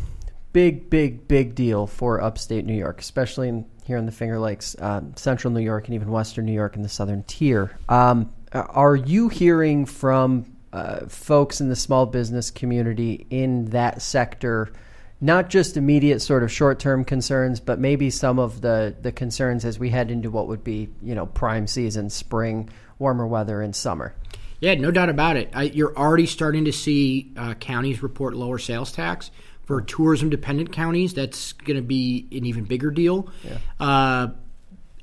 big, 0.51 0.89
big, 0.89 1.27
big 1.27 1.53
deal 1.53 1.85
for 1.85 2.21
upstate 2.21 2.65
New 2.65 2.74
York, 2.74 3.01
especially 3.01 3.50
in, 3.50 3.65
here 3.83 3.97
in 3.97 4.07
the 4.07 4.12
Finger 4.12 4.39
Lakes, 4.39 4.75
uh, 4.79 5.01
central 5.15 5.53
New 5.53 5.62
York, 5.62 5.85
and 5.85 5.93
even 5.93 6.09
western 6.09 6.45
New 6.45 6.53
York 6.53 6.75
in 6.75 6.81
the 6.81 6.89
southern 6.89 7.21
tier. 7.21 7.77
Um, 7.88 8.31
are 8.55 8.95
you 8.95 9.29
hearing 9.29 9.85
from 9.85 10.45
uh, 10.71 11.07
folks 11.07 11.59
in 11.59 11.69
the 11.69 11.75
small 11.75 12.05
business 12.05 12.51
community 12.51 13.27
in 13.29 13.65
that 13.65 14.01
sector? 14.01 14.71
Not 15.21 15.50
just 15.50 15.77
immediate 15.77 16.21
sort 16.21 16.43
of 16.43 16.51
short 16.51 16.79
term 16.79 17.03
concerns, 17.05 17.59
but 17.59 17.79
maybe 17.79 18.09
some 18.09 18.39
of 18.39 18.62
the, 18.62 18.95
the 19.01 19.12
concerns 19.12 19.65
as 19.65 19.79
we 19.79 19.89
head 19.89 20.12
into 20.12 20.29
what 20.29 20.47
would 20.47 20.63
be, 20.63 20.89
you 21.01 21.15
know, 21.15 21.25
prime 21.25 21.67
season, 21.67 22.09
spring, 22.09 22.69
warmer 23.00 23.27
weather, 23.27 23.62
and 23.62 23.75
summer. 23.75 24.13
Yeah, 24.59 24.75
no 24.75 24.91
doubt 24.91 25.09
about 25.09 25.38
it. 25.38 25.50
I, 25.53 25.63
you're 25.63 25.95
already 25.97 26.25
starting 26.25 26.65
to 26.65 26.71
see 26.71 27.33
uh, 27.38 27.53
counties 27.55 28.01
report 28.01 28.35
lower 28.35 28.57
sales 28.57 28.91
tax 28.91 29.31
for 29.65 29.81
tourism 29.81 30.29
dependent 30.29 30.71
counties. 30.71 31.13
That's 31.13 31.53
going 31.53 31.77
to 31.77 31.83
be 31.83 32.27
an 32.31 32.45
even 32.45 32.63
bigger 32.63 32.91
deal. 32.91 33.29
Yeah. 33.43 33.57
Uh, 33.79 34.27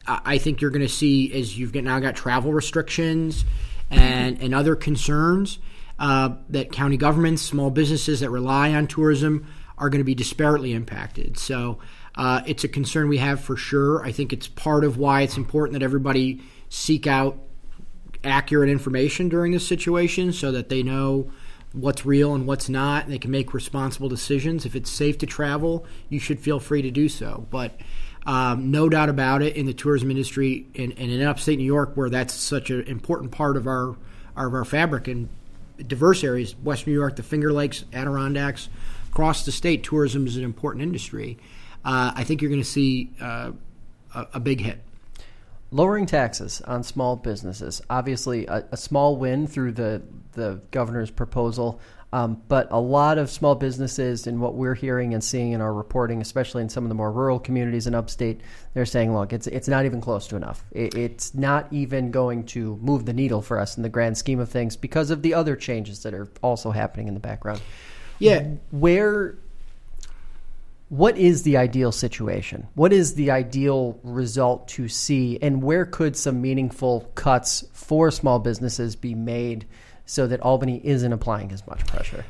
I 0.06 0.38
think 0.38 0.60
you're 0.60 0.70
going 0.70 0.82
to 0.82 0.88
see 0.88 1.32
as 1.32 1.58
you've 1.58 1.74
now 1.74 2.00
got 2.00 2.16
travel 2.16 2.52
restrictions 2.52 3.44
and 3.90 4.40
and 4.40 4.54
other 4.54 4.74
concerns 4.74 5.58
uh, 5.98 6.30
that 6.48 6.72
county 6.72 6.96
governments, 6.96 7.42
small 7.42 7.70
businesses 7.70 8.20
that 8.20 8.30
rely 8.30 8.74
on 8.74 8.86
tourism 8.86 9.46
are 9.78 9.88
going 9.88 10.00
to 10.00 10.04
be 10.04 10.14
disparately 10.14 10.74
impacted. 10.74 11.38
So 11.38 11.78
uh, 12.14 12.42
it's 12.46 12.64
a 12.64 12.68
concern 12.68 13.08
we 13.08 13.18
have 13.18 13.40
for 13.40 13.56
sure. 13.56 14.04
I 14.04 14.12
think 14.12 14.32
it's 14.32 14.48
part 14.48 14.84
of 14.84 14.98
why 14.98 15.22
it's 15.22 15.36
important 15.36 15.78
that 15.78 15.84
everybody 15.84 16.42
seek 16.68 17.06
out 17.06 17.38
accurate 18.24 18.68
information 18.68 19.28
during 19.28 19.52
this 19.52 19.66
situation 19.66 20.32
so 20.32 20.52
that 20.52 20.68
they 20.68 20.82
know 20.82 21.30
what's 21.72 22.04
real 22.04 22.34
and 22.34 22.46
what's 22.46 22.68
not. 22.68 23.04
And 23.04 23.12
they 23.12 23.18
can 23.18 23.30
make 23.30 23.54
responsible 23.54 24.08
decisions. 24.08 24.66
If 24.66 24.76
it's 24.76 24.90
safe 24.90 25.18
to 25.18 25.26
travel, 25.26 25.86
you 26.08 26.18
should 26.18 26.40
feel 26.40 26.60
free 26.60 26.82
to 26.82 26.90
do 26.90 27.08
so. 27.08 27.46
But 27.50 27.78
um, 28.26 28.70
no 28.70 28.88
doubt 28.88 29.08
about 29.08 29.42
it, 29.42 29.56
in 29.56 29.66
the 29.66 29.74
tourism 29.74 30.10
industry 30.10 30.66
and, 30.74 30.92
and 30.98 31.10
in 31.10 31.22
upstate 31.22 31.58
New 31.58 31.64
York, 31.64 31.96
where 31.96 32.10
that's 32.10 32.34
such 32.34 32.70
an 32.70 32.82
important 32.82 33.32
part 33.32 33.56
of 33.56 33.66
our 33.66 33.96
of 34.34 34.54
our 34.54 34.64
fabric 34.64 35.08
and 35.08 35.28
diverse 35.86 36.24
areas, 36.24 36.56
Western 36.56 36.92
New 36.92 36.98
York, 36.98 37.16
the 37.16 37.22
Finger 37.22 37.52
Lakes, 37.52 37.84
Adirondacks, 37.92 38.68
across 39.10 39.44
the 39.44 39.52
state, 39.52 39.82
tourism 39.82 40.26
is 40.26 40.36
an 40.36 40.44
important 40.44 40.82
industry. 40.82 41.38
Uh, 41.84 42.12
I 42.14 42.24
think 42.24 42.40
you're 42.40 42.50
going 42.50 42.62
to 42.62 42.68
see 42.68 43.10
uh, 43.20 43.52
a, 44.14 44.26
a 44.34 44.40
big 44.40 44.60
hit. 44.60 44.82
Lowering 45.70 46.06
taxes 46.06 46.60
on 46.62 46.82
small 46.82 47.16
businesses, 47.16 47.82
obviously 47.90 48.46
a, 48.46 48.64
a 48.72 48.76
small 48.76 49.16
win 49.16 49.46
through 49.46 49.72
the 49.72 50.02
the 50.32 50.60
governor's 50.70 51.10
proposal, 51.10 51.80
um, 52.12 52.42
but 52.48 52.68
a 52.70 52.78
lot 52.78 53.16
of 53.16 53.30
small 53.30 53.54
businesses, 53.54 54.26
and 54.26 54.40
what 54.40 54.54
we're 54.54 54.74
hearing 54.74 55.14
and 55.14 55.24
seeing 55.24 55.52
in 55.52 55.60
our 55.62 55.72
reporting, 55.72 56.20
especially 56.20 56.62
in 56.62 56.68
some 56.68 56.84
of 56.84 56.90
the 56.90 56.94
more 56.94 57.10
rural 57.10 57.38
communities 57.38 57.86
in 57.86 57.94
upstate, 57.94 58.42
they're 58.74 58.84
saying, 58.84 59.14
"Look, 59.14 59.32
it's 59.32 59.46
it's 59.46 59.68
not 59.68 59.86
even 59.86 60.00
close 60.00 60.26
to 60.28 60.36
enough. 60.36 60.62
It, 60.72 60.94
it's 60.94 61.34
not 61.34 61.72
even 61.72 62.10
going 62.10 62.44
to 62.46 62.76
move 62.82 63.06
the 63.06 63.14
needle 63.14 63.40
for 63.40 63.58
us 63.58 63.76
in 63.76 63.82
the 63.82 63.88
grand 63.88 64.18
scheme 64.18 64.40
of 64.40 64.50
things 64.50 64.76
because 64.76 65.10
of 65.10 65.22
the 65.22 65.32
other 65.32 65.56
changes 65.56 66.02
that 66.02 66.12
are 66.12 66.28
also 66.42 66.70
happening 66.70 67.08
in 67.08 67.14
the 67.14 67.20
background." 67.20 67.62
Yeah, 68.18 68.46
where 68.70 69.38
what 70.92 71.16
is 71.16 71.42
the 71.44 71.56
ideal 71.56 71.90
situation? 71.90 72.68
What 72.74 72.92
is 72.92 73.14
the 73.14 73.30
ideal 73.30 73.98
result 74.02 74.68
to 74.68 74.88
see? 74.88 75.38
And 75.40 75.62
where 75.62 75.86
could 75.86 76.14
some 76.14 76.42
meaningful 76.42 77.10
cuts 77.14 77.64
for 77.72 78.10
small 78.10 78.38
businesses 78.38 78.94
be 78.94 79.14
made 79.14 79.64
so 80.12 80.26
that 80.26 80.40
Albany 80.40 80.78
isn't 80.84 81.10
applying 81.10 81.50
as 81.52 81.66
much 81.66 81.86
pressure? 81.86 82.26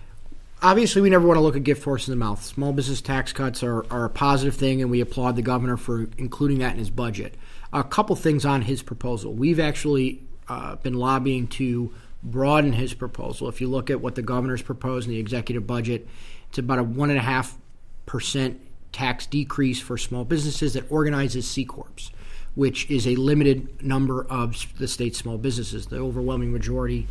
Obviously, 0.63 1.03
we 1.03 1.11
never 1.11 1.27
want 1.27 1.37
to 1.37 1.41
look 1.41 1.57
a 1.57 1.61
gift 1.61 1.83
horse 1.83 2.07
in 2.07 2.13
the 2.13 2.17
mouth. 2.17 2.41
Small 2.45 2.73
business 2.73 3.01
tax 3.01 3.33
cuts 3.33 3.65
are, 3.65 3.85
are 3.93 4.05
a 4.05 4.11
positive 4.11 4.55
thing, 4.55 4.81
and 4.81 4.89
we 4.89 5.01
applaud 5.01 5.35
the 5.35 5.43
governor 5.43 5.77
for 5.77 6.09
including 6.17 6.61
that 6.61 6.75
in 6.75 6.79
his 6.79 6.91
budget. 6.91 7.35
A 7.73 7.83
couple 7.83 8.15
things 8.15 8.47
on 8.47 8.63
his 8.63 8.83
proposal. 8.83 9.35
We've 9.35 9.59
actually 9.59 10.23
uh, 10.47 10.77
been 10.77 10.95
lobbying 10.95 11.49
to 11.49 11.93
broaden 12.23 12.73
his 12.73 12.95
proposal. 12.95 13.49
If 13.49 13.61
you 13.61 13.69
look 13.69 13.91
at 13.91 14.01
what 14.01 14.15
the 14.15 14.23
governor's 14.23 14.63
proposed 14.63 15.09
in 15.09 15.15
the 15.15 15.19
executive 15.19 15.67
budget, 15.67 16.07
it's 16.51 16.59
about 16.59 16.79
a 16.79 16.85
one 16.85 17.11
and 17.11 17.19
a 17.19 17.23
half 17.23 17.59
percent 18.07 18.61
tax 18.93 19.27
decrease 19.27 19.81
for 19.81 19.99
small 19.99 20.25
businesses 20.25 20.75
that 20.75 20.85
organizes 20.89 21.51
C 21.51 21.65
corps, 21.65 22.13
which 22.55 22.89
is 22.89 23.09
a 23.09 23.17
limited 23.17 23.83
number 23.83 24.25
of 24.25 24.55
the 24.79 24.87
state's 24.87 25.19
small 25.19 25.39
businesses. 25.39 25.87
The 25.87 25.97
overwhelming 25.97 26.53
majority 26.53 27.09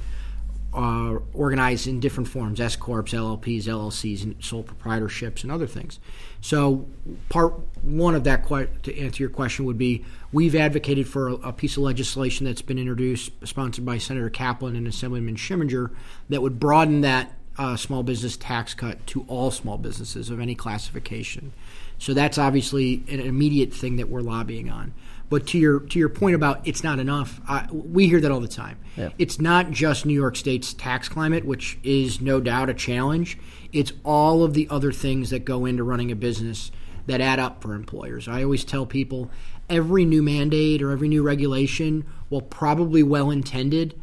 are 0.73 1.21
organized 1.33 1.87
in 1.87 1.99
different 1.99 2.29
forms: 2.29 2.59
S 2.59 2.75
corps, 2.75 3.03
LLPs, 3.03 3.63
LLCs, 3.63 4.23
and 4.23 4.43
sole 4.43 4.63
proprietorships, 4.63 5.43
and 5.43 5.51
other 5.51 5.67
things. 5.67 5.99
So, 6.41 6.87
part 7.29 7.53
one 7.81 8.15
of 8.15 8.23
that, 8.23 8.47
to 8.83 8.99
answer 8.99 9.23
your 9.23 9.29
question, 9.29 9.65
would 9.65 9.77
be 9.77 10.05
we've 10.31 10.55
advocated 10.55 11.07
for 11.07 11.29
a, 11.29 11.33
a 11.33 11.53
piece 11.53 11.77
of 11.77 11.83
legislation 11.83 12.45
that's 12.45 12.61
been 12.61 12.79
introduced, 12.79 13.31
sponsored 13.43 13.85
by 13.85 13.97
Senator 13.97 14.29
Kaplan 14.29 14.75
and 14.75 14.87
Assemblyman 14.87 15.35
Schimminger, 15.35 15.91
that 16.29 16.41
would 16.41 16.59
broaden 16.59 17.01
that 17.01 17.33
uh, 17.57 17.75
small 17.75 18.03
business 18.03 18.37
tax 18.37 18.73
cut 18.73 19.05
to 19.07 19.25
all 19.27 19.51
small 19.51 19.77
businesses 19.77 20.29
of 20.29 20.39
any 20.39 20.55
classification. 20.55 21.53
So 21.99 22.13
that's 22.13 22.37
obviously 22.37 23.03
an 23.09 23.19
immediate 23.19 23.73
thing 23.73 23.97
that 23.97 24.09
we're 24.09 24.21
lobbying 24.21 24.69
on. 24.71 24.93
But 25.31 25.47
to 25.47 25.57
your 25.57 25.79
to 25.79 25.97
your 25.97 26.09
point 26.09 26.35
about 26.35 26.67
it's 26.67 26.83
not 26.83 27.00
enough, 27.00 27.39
uh, 27.47 27.65
we 27.71 28.07
hear 28.07 28.19
that 28.19 28.31
all 28.31 28.41
the 28.41 28.50
time. 28.50 28.77
Yeah. 28.97 29.09
It's 29.17 29.39
not 29.39 29.71
just 29.71 30.05
New 30.05 30.13
York 30.13 30.35
State's 30.35 30.73
tax 30.73 31.07
climate, 31.07 31.45
which 31.45 31.79
is 31.83 32.19
no 32.19 32.41
doubt 32.41 32.69
a 32.69 32.73
challenge. 32.73 33.38
It's 33.71 33.93
all 34.03 34.43
of 34.43 34.53
the 34.53 34.67
other 34.69 34.91
things 34.91 35.29
that 35.29 35.45
go 35.45 35.65
into 35.65 35.83
running 35.85 36.11
a 36.11 36.17
business 36.17 36.69
that 37.07 37.21
add 37.21 37.39
up 37.39 37.61
for 37.61 37.73
employers. 37.75 38.27
I 38.27 38.43
always 38.43 38.65
tell 38.65 38.85
people 38.85 39.31
every 39.69 40.03
new 40.03 40.21
mandate 40.21 40.81
or 40.81 40.91
every 40.91 41.07
new 41.07 41.23
regulation, 41.23 42.05
while 42.27 42.41
probably 42.41 43.01
well 43.01 43.31
intended, 43.31 44.00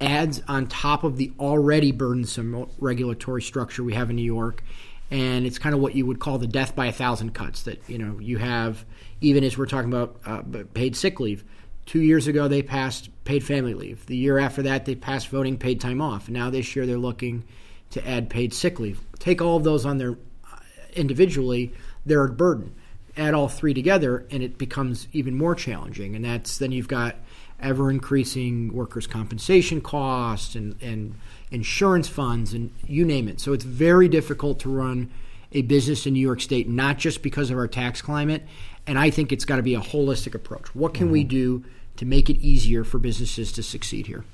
adds 0.00 0.42
on 0.48 0.66
top 0.66 1.04
of 1.04 1.16
the 1.16 1.30
already 1.38 1.92
burdensome 1.92 2.68
regulatory 2.80 3.40
structure 3.40 3.84
we 3.84 3.94
have 3.94 4.10
in 4.10 4.16
New 4.16 4.22
York. 4.22 4.64
And 5.12 5.46
it's 5.46 5.60
kind 5.60 5.76
of 5.76 5.80
what 5.80 5.94
you 5.94 6.04
would 6.06 6.18
call 6.18 6.38
the 6.38 6.48
death 6.48 6.74
by 6.74 6.86
a 6.86 6.92
thousand 6.92 7.34
cuts 7.34 7.62
that, 7.62 7.80
you 7.88 7.98
know, 7.98 8.18
you 8.18 8.38
have, 8.38 8.84
even 9.20 9.44
as 9.44 9.56
we're 9.56 9.66
talking 9.66 9.92
about 9.92 10.16
uh, 10.26 10.42
paid 10.74 10.96
sick 10.96 11.20
leave. 11.20 11.44
Two 11.84 12.00
years 12.00 12.26
ago, 12.26 12.48
they 12.48 12.62
passed 12.62 13.10
paid 13.24 13.44
family 13.44 13.74
leave. 13.74 14.06
The 14.06 14.16
year 14.16 14.38
after 14.38 14.62
that, 14.62 14.84
they 14.84 14.94
passed 14.94 15.28
voting 15.28 15.56
paid 15.56 15.80
time 15.80 16.00
off. 16.00 16.28
Now 16.28 16.50
this 16.50 16.74
year, 16.74 16.86
they're 16.86 16.98
looking 16.98 17.44
to 17.90 18.06
add 18.06 18.28
paid 18.28 18.52
sick 18.52 18.80
leave. 18.80 19.00
Take 19.18 19.40
all 19.40 19.56
of 19.56 19.64
those 19.64 19.86
on 19.86 19.98
their 19.98 20.12
uh, 20.12 20.56
individually, 20.94 21.72
they're 22.04 22.24
a 22.24 22.32
burden. 22.32 22.74
Add 23.16 23.34
all 23.34 23.48
three 23.48 23.72
together, 23.72 24.26
and 24.30 24.42
it 24.42 24.58
becomes 24.58 25.08
even 25.12 25.34
more 25.36 25.54
challenging. 25.54 26.14
And 26.14 26.24
that's 26.24 26.58
then 26.58 26.72
you've 26.72 26.88
got 26.88 27.16
ever 27.60 27.90
increasing 27.90 28.72
workers' 28.72 29.06
compensation 29.06 29.80
costs 29.80 30.54
and, 30.54 30.76
and 30.82 31.14
insurance 31.50 32.08
funds 32.08 32.52
and 32.52 32.72
you 32.86 33.04
name 33.04 33.28
it. 33.28 33.40
So 33.40 33.52
it's 33.52 33.64
very 33.64 34.08
difficult 34.08 34.60
to 34.60 34.68
run 34.68 35.10
a 35.52 35.62
business 35.62 36.06
in 36.06 36.12
New 36.12 36.20
York 36.20 36.40
State, 36.40 36.68
not 36.68 36.98
just 36.98 37.22
because 37.22 37.50
of 37.50 37.56
our 37.56 37.68
tax 37.68 38.02
climate. 38.02 38.46
And 38.86 38.98
I 38.98 39.10
think 39.10 39.32
it's 39.32 39.44
got 39.44 39.56
to 39.56 39.62
be 39.62 39.74
a 39.74 39.80
holistic 39.80 40.34
approach. 40.34 40.74
What 40.74 40.94
can 40.94 41.06
mm-hmm. 41.06 41.12
we 41.12 41.24
do 41.24 41.64
to 41.96 42.04
make 42.04 42.30
it 42.30 42.38
easier 42.38 42.84
for 42.84 42.98
businesses 42.98 43.52
to 43.52 43.62
succeed 43.62 44.06
here? 44.06 44.24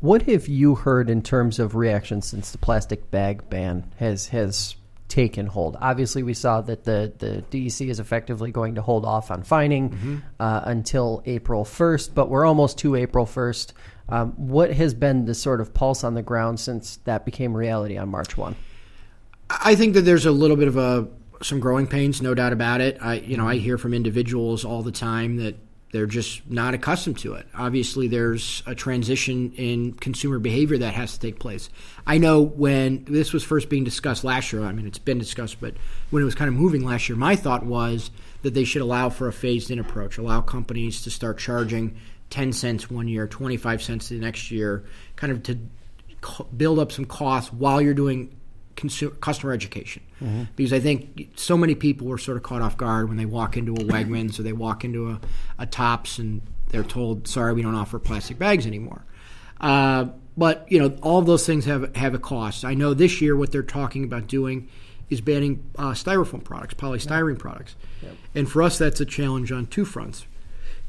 What 0.00 0.22
have 0.22 0.48
you 0.48 0.74
heard 0.74 1.10
in 1.10 1.22
terms 1.22 1.58
of 1.58 1.74
reaction 1.74 2.22
since 2.22 2.50
the 2.50 2.58
plastic 2.58 3.10
bag 3.10 3.48
ban 3.48 3.90
has 3.96 4.28
has 4.28 4.76
taken 5.14 5.46
hold. 5.46 5.76
Obviously, 5.80 6.24
we 6.24 6.34
saw 6.34 6.60
that 6.62 6.82
the, 6.82 7.12
the 7.18 7.44
DEC 7.50 7.88
is 7.88 8.00
effectively 8.00 8.50
going 8.50 8.74
to 8.74 8.82
hold 8.82 9.04
off 9.04 9.30
on 9.30 9.44
fining 9.44 9.90
mm-hmm. 9.90 10.16
uh, 10.40 10.62
until 10.64 11.22
April 11.26 11.64
1st, 11.64 12.14
but 12.14 12.28
we're 12.28 12.44
almost 12.44 12.78
to 12.78 12.96
April 12.96 13.24
1st. 13.24 13.72
Um, 14.08 14.32
what 14.32 14.72
has 14.72 14.92
been 14.92 15.24
the 15.24 15.34
sort 15.34 15.60
of 15.60 15.72
pulse 15.72 16.02
on 16.02 16.14
the 16.14 16.22
ground 16.22 16.58
since 16.58 16.96
that 17.04 17.24
became 17.24 17.56
reality 17.56 17.96
on 17.96 18.08
March 18.08 18.36
1? 18.36 18.56
I 19.48 19.76
think 19.76 19.94
that 19.94 20.02
there's 20.02 20.26
a 20.26 20.32
little 20.32 20.56
bit 20.56 20.68
of 20.68 20.76
a 20.76 21.06
some 21.42 21.60
growing 21.60 21.86
pains, 21.86 22.22
no 22.22 22.34
doubt 22.34 22.52
about 22.52 22.80
it. 22.80 22.98
I 23.00 23.14
you 23.14 23.36
know 23.36 23.48
I 23.48 23.56
hear 23.56 23.78
from 23.78 23.94
individuals 23.94 24.64
all 24.64 24.82
the 24.82 24.92
time 24.92 25.36
that 25.36 25.56
they're 25.94 26.06
just 26.06 26.50
not 26.50 26.74
accustomed 26.74 27.18
to 27.18 27.34
it. 27.34 27.46
Obviously, 27.54 28.08
there's 28.08 28.64
a 28.66 28.74
transition 28.74 29.52
in 29.52 29.92
consumer 29.92 30.40
behavior 30.40 30.76
that 30.78 30.92
has 30.92 31.12
to 31.12 31.20
take 31.20 31.38
place. 31.38 31.70
I 32.04 32.18
know 32.18 32.42
when 32.42 33.04
this 33.04 33.32
was 33.32 33.44
first 33.44 33.68
being 33.68 33.84
discussed 33.84 34.24
last 34.24 34.52
year, 34.52 34.64
I 34.64 34.72
mean, 34.72 34.88
it's 34.88 34.98
been 34.98 35.20
discussed, 35.20 35.60
but 35.60 35.74
when 36.10 36.20
it 36.20 36.24
was 36.24 36.34
kind 36.34 36.48
of 36.48 36.54
moving 36.54 36.84
last 36.84 37.08
year, 37.08 37.14
my 37.14 37.36
thought 37.36 37.64
was 37.64 38.10
that 38.42 38.54
they 38.54 38.64
should 38.64 38.82
allow 38.82 39.08
for 39.08 39.28
a 39.28 39.32
phased 39.32 39.70
in 39.70 39.78
approach, 39.78 40.18
allow 40.18 40.40
companies 40.40 41.00
to 41.02 41.12
start 41.12 41.38
charging 41.38 41.96
10 42.30 42.52
cents 42.52 42.90
one 42.90 43.06
year, 43.06 43.28
25 43.28 43.80
cents 43.80 44.08
the 44.08 44.18
next 44.18 44.50
year, 44.50 44.84
kind 45.14 45.32
of 45.32 45.44
to 45.44 45.56
build 46.56 46.80
up 46.80 46.90
some 46.90 47.04
costs 47.04 47.52
while 47.52 47.80
you're 47.80 47.94
doing 47.94 48.34
consumer, 48.76 49.14
customer 49.16 49.52
education 49.52 50.02
mm-hmm. 50.22 50.44
because 50.56 50.72
I 50.72 50.80
think 50.80 51.30
so 51.36 51.56
many 51.56 51.74
people 51.74 52.06
were 52.06 52.18
sort 52.18 52.36
of 52.36 52.42
caught 52.42 52.62
off 52.62 52.76
guard 52.76 53.08
when 53.08 53.16
they 53.16 53.26
walk 53.26 53.56
into 53.56 53.72
a 53.72 53.78
Wegmans 53.78 54.38
or 54.38 54.42
they 54.42 54.52
walk 54.52 54.84
into 54.84 55.10
a, 55.10 55.20
a 55.58 55.66
Tops 55.66 56.18
and 56.18 56.42
they're 56.68 56.82
told, 56.82 57.28
"Sorry, 57.28 57.52
we 57.52 57.62
don't 57.62 57.74
offer 57.74 57.98
plastic 57.98 58.38
bags 58.38 58.66
anymore." 58.66 59.04
Uh, 59.60 60.06
but 60.36 60.66
you 60.70 60.78
know, 60.78 60.96
all 61.02 61.18
of 61.18 61.26
those 61.26 61.46
things 61.46 61.64
have 61.66 61.94
have 61.96 62.14
a 62.14 62.18
cost. 62.18 62.64
I 62.64 62.74
know 62.74 62.94
this 62.94 63.20
year 63.20 63.36
what 63.36 63.52
they're 63.52 63.62
talking 63.62 64.04
about 64.04 64.26
doing 64.26 64.68
is 65.10 65.20
banning 65.20 65.64
uh, 65.78 65.92
styrofoam 65.92 66.42
products, 66.42 66.74
polystyrene 66.74 67.38
products, 67.38 67.76
and 68.34 68.50
for 68.50 68.62
us 68.62 68.78
that's 68.78 69.00
a 69.00 69.06
challenge 69.06 69.52
on 69.52 69.66
two 69.66 69.84
fronts. 69.84 70.26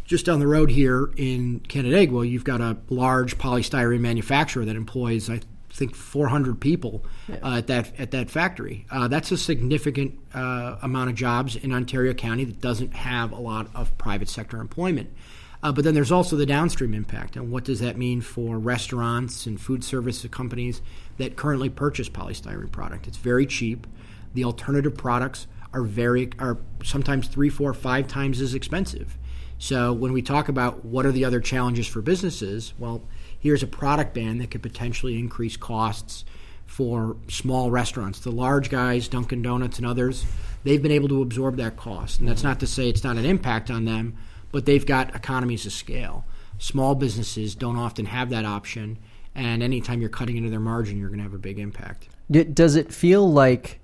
Just 0.05 0.27
down 0.27 0.39
the 0.39 0.47
road 0.47 0.69
here 0.69 1.09
in 1.17 1.61
Canandaigua, 1.61 2.27
you've 2.29 2.43
got 2.43 2.61
a 2.61 2.77
large 2.89 3.39
polystyrene 3.39 4.01
manufacturer 4.01 4.63
that 4.63 4.75
employs, 4.75 5.31
I 5.31 5.41
think 5.75 5.93
400 5.93 6.59
people 6.59 7.03
yeah. 7.27 7.35
uh, 7.43 7.57
at 7.57 7.67
that 7.67 7.99
at 7.99 8.11
that 8.11 8.29
factory. 8.29 8.85
Uh, 8.89 9.07
that's 9.07 9.31
a 9.31 9.37
significant 9.37 10.17
uh, 10.33 10.77
amount 10.81 11.09
of 11.09 11.15
jobs 11.15 11.55
in 11.55 11.73
Ontario 11.73 12.13
County 12.13 12.45
that 12.45 12.61
doesn't 12.61 12.93
have 12.93 13.31
a 13.31 13.39
lot 13.39 13.67
of 13.75 13.95
private 13.97 14.29
sector 14.29 14.61
employment. 14.61 15.13
Uh, 15.61 15.71
but 15.71 15.83
then 15.83 15.93
there's 15.93 16.11
also 16.11 16.35
the 16.35 16.45
downstream 16.45 16.93
impact, 16.93 17.35
and 17.35 17.51
what 17.51 17.63
does 17.63 17.79
that 17.79 17.97
mean 17.97 18.21
for 18.21 18.59
restaurants 18.59 19.47
and 19.47 19.59
food 19.59 19.83
service 19.83 20.25
companies 20.27 20.81
that 21.17 21.35
currently 21.35 21.69
purchase 21.69 22.07
polystyrene 22.07 22.71
product? 22.71 23.07
It's 23.07 23.17
very 23.17 23.45
cheap. 23.45 23.87
The 24.33 24.43
alternative 24.43 24.95
products 24.95 25.47
are 25.73 25.81
very 25.81 26.29
are 26.39 26.57
sometimes 26.83 27.27
three, 27.27 27.49
four, 27.49 27.73
five 27.73 28.07
times 28.07 28.39
as 28.41 28.53
expensive. 28.53 29.17
So 29.57 29.91
when 29.91 30.13
we 30.13 30.21
talk 30.21 30.49
about 30.49 30.85
what 30.85 31.05
are 31.05 31.11
the 31.11 31.25
other 31.25 31.39
challenges 31.39 31.87
for 31.87 32.01
businesses, 32.01 32.73
well 32.77 33.01
here's 33.45 33.61
a 33.61 33.67
product 33.67 34.15
ban 34.15 34.39
that 34.39 34.49
could 34.49 34.63
potentially 34.63 35.19
increase 35.19 35.55
costs 35.55 36.25
for 36.65 37.15
small 37.27 37.69
restaurants. 37.69 38.21
The 38.21 38.31
large 38.31 38.71
guys, 38.71 39.07
Dunkin' 39.07 39.43
Donuts 39.43 39.77
and 39.77 39.85
others, 39.85 40.25
they've 40.63 40.81
been 40.81 40.91
able 40.91 41.09
to 41.09 41.21
absorb 41.21 41.57
that 41.57 41.77
cost. 41.77 42.19
And 42.19 42.27
that's 42.27 42.41
not 42.41 42.59
to 42.61 42.65
say 42.65 42.89
it's 42.89 43.03
not 43.03 43.17
an 43.17 43.25
impact 43.25 43.69
on 43.69 43.85
them, 43.85 44.17
but 44.51 44.65
they've 44.65 44.83
got 44.83 45.15
economies 45.15 45.67
of 45.67 45.73
scale. 45.73 46.25
Small 46.57 46.95
businesses 46.95 47.53
don't 47.53 47.77
often 47.77 48.07
have 48.07 48.31
that 48.31 48.45
option, 48.45 48.97
And 49.35 49.61
anytime 49.61 49.99
you're 49.99 50.09
cutting 50.09 50.37
into 50.37 50.49
their 50.49 50.61
margin, 50.61 50.97
you're 50.97 51.09
going 51.09 51.19
to 51.19 51.23
have 51.23 51.33
a 51.33 51.37
big 51.37 51.59
impact. 51.59 52.07
Does 52.31 52.75
it 52.75 52.93
feel 52.93 53.29
like 53.29 53.81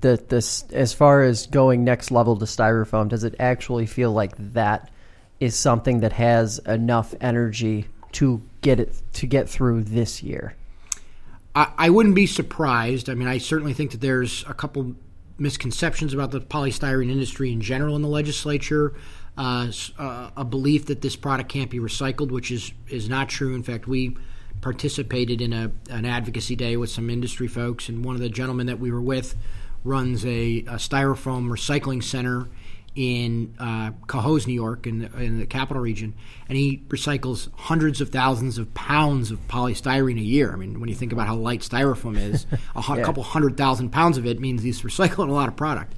that 0.00 0.28
this, 0.28 0.64
as 0.72 0.92
far 0.92 1.22
as 1.22 1.46
going 1.46 1.84
next 1.84 2.10
level 2.10 2.36
to 2.36 2.44
styrofoam, 2.44 3.08
does 3.08 3.22
it 3.22 3.36
actually 3.38 3.86
feel 3.86 4.12
like 4.12 4.34
that 4.52 4.90
is 5.38 5.54
something 5.54 6.00
that 6.00 6.12
has 6.12 6.58
enough 6.66 7.14
energy 7.20 7.86
to 8.12 8.42
get 8.60 8.80
it 8.80 9.02
to 9.14 9.26
get 9.26 9.48
through 9.48 9.84
this 9.84 10.22
year? 10.22 10.54
I, 11.54 11.90
wouldn't 11.90 12.14
be 12.14 12.26
surprised. 12.26 13.10
I 13.10 13.14
mean, 13.14 13.26
I 13.26 13.38
certainly 13.38 13.72
think 13.72 13.90
that 13.90 14.00
there's 14.00 14.44
a 14.46 14.54
couple 14.54 14.94
misconceptions 15.38 16.14
about 16.14 16.30
the 16.30 16.40
polystyrene 16.40 17.10
industry 17.10 17.52
in 17.52 17.60
general 17.60 17.96
in 17.96 18.02
the 18.02 18.08
legislature. 18.08 18.94
Uh, 19.36 19.70
uh, 19.98 20.30
a 20.36 20.44
belief 20.44 20.86
that 20.86 21.00
this 21.00 21.16
product 21.16 21.48
can't 21.48 21.70
be 21.70 21.78
recycled, 21.78 22.30
which 22.30 22.50
is 22.50 22.72
is 22.88 23.08
not 23.08 23.28
true. 23.28 23.54
In 23.54 23.62
fact, 23.62 23.86
we 23.86 24.16
participated 24.60 25.40
in 25.40 25.52
a, 25.52 25.70
an 25.90 26.04
advocacy 26.04 26.56
day 26.56 26.76
with 26.76 26.90
some 26.90 27.08
industry 27.08 27.46
folks, 27.46 27.88
and 27.88 28.04
one 28.04 28.16
of 28.16 28.20
the 28.20 28.28
gentlemen 28.28 28.66
that 28.66 28.80
we 28.80 28.90
were 28.90 29.00
with 29.00 29.36
runs 29.84 30.24
a, 30.24 30.58
a 30.60 30.74
styrofoam 30.74 31.48
recycling 31.48 32.02
center 32.02 32.48
in 32.98 33.54
uh, 33.60 33.92
Cohoes, 34.08 34.48
New 34.48 34.54
York, 34.54 34.84
in 34.84 34.98
the, 34.98 35.16
in 35.18 35.38
the, 35.38 35.46
capital 35.46 35.80
region, 35.80 36.14
and 36.48 36.58
he 36.58 36.82
recycles 36.88 37.48
hundreds 37.54 38.00
of 38.00 38.08
thousands 38.08 38.58
of 38.58 38.74
pounds 38.74 39.30
of 39.30 39.38
polystyrene 39.46 40.18
a 40.18 40.24
year. 40.24 40.52
I 40.52 40.56
mean, 40.56 40.80
when 40.80 40.88
you 40.88 40.96
think 40.96 41.12
about 41.12 41.28
how 41.28 41.36
light 41.36 41.60
styrofoam 41.60 42.18
is, 42.18 42.44
a 42.74 42.82
yeah. 42.96 43.04
couple 43.04 43.22
hundred 43.22 43.56
thousand 43.56 43.90
pounds 43.90 44.18
of 44.18 44.26
it 44.26 44.40
means 44.40 44.64
he's 44.64 44.82
recycling 44.82 45.28
a 45.28 45.32
lot 45.32 45.46
of 45.46 45.54
product. 45.54 45.94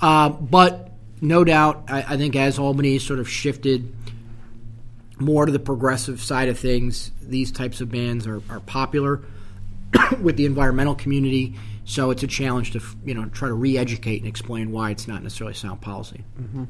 Uh, 0.00 0.30
but 0.30 0.92
no 1.20 1.44
doubt, 1.44 1.84
I, 1.88 2.14
I, 2.14 2.16
think 2.16 2.34
as 2.36 2.58
Albany 2.58 2.98
sort 2.98 3.18
of 3.18 3.28
shifted 3.28 3.94
more 5.18 5.44
to 5.44 5.52
the 5.52 5.58
progressive 5.58 6.22
side 6.22 6.48
of 6.48 6.58
things, 6.58 7.10
these 7.20 7.52
types 7.52 7.82
of 7.82 7.90
bans 7.90 8.26
are, 8.26 8.40
are 8.48 8.60
popular 8.60 9.20
with 10.22 10.38
the 10.38 10.46
environmental 10.46 10.94
community 10.94 11.54
so 11.90 12.12
it's 12.12 12.22
a 12.22 12.28
challenge 12.28 12.70
to 12.70 12.80
you 13.04 13.14
know 13.14 13.24
try 13.30 13.48
to 13.48 13.54
re-educate 13.54 14.18
and 14.18 14.28
explain 14.28 14.70
why 14.70 14.90
it's 14.90 15.08
not 15.08 15.24
necessarily 15.24 15.54
sound 15.54 15.80
policy. 15.80 16.24
Mm-hmm. 16.40 16.64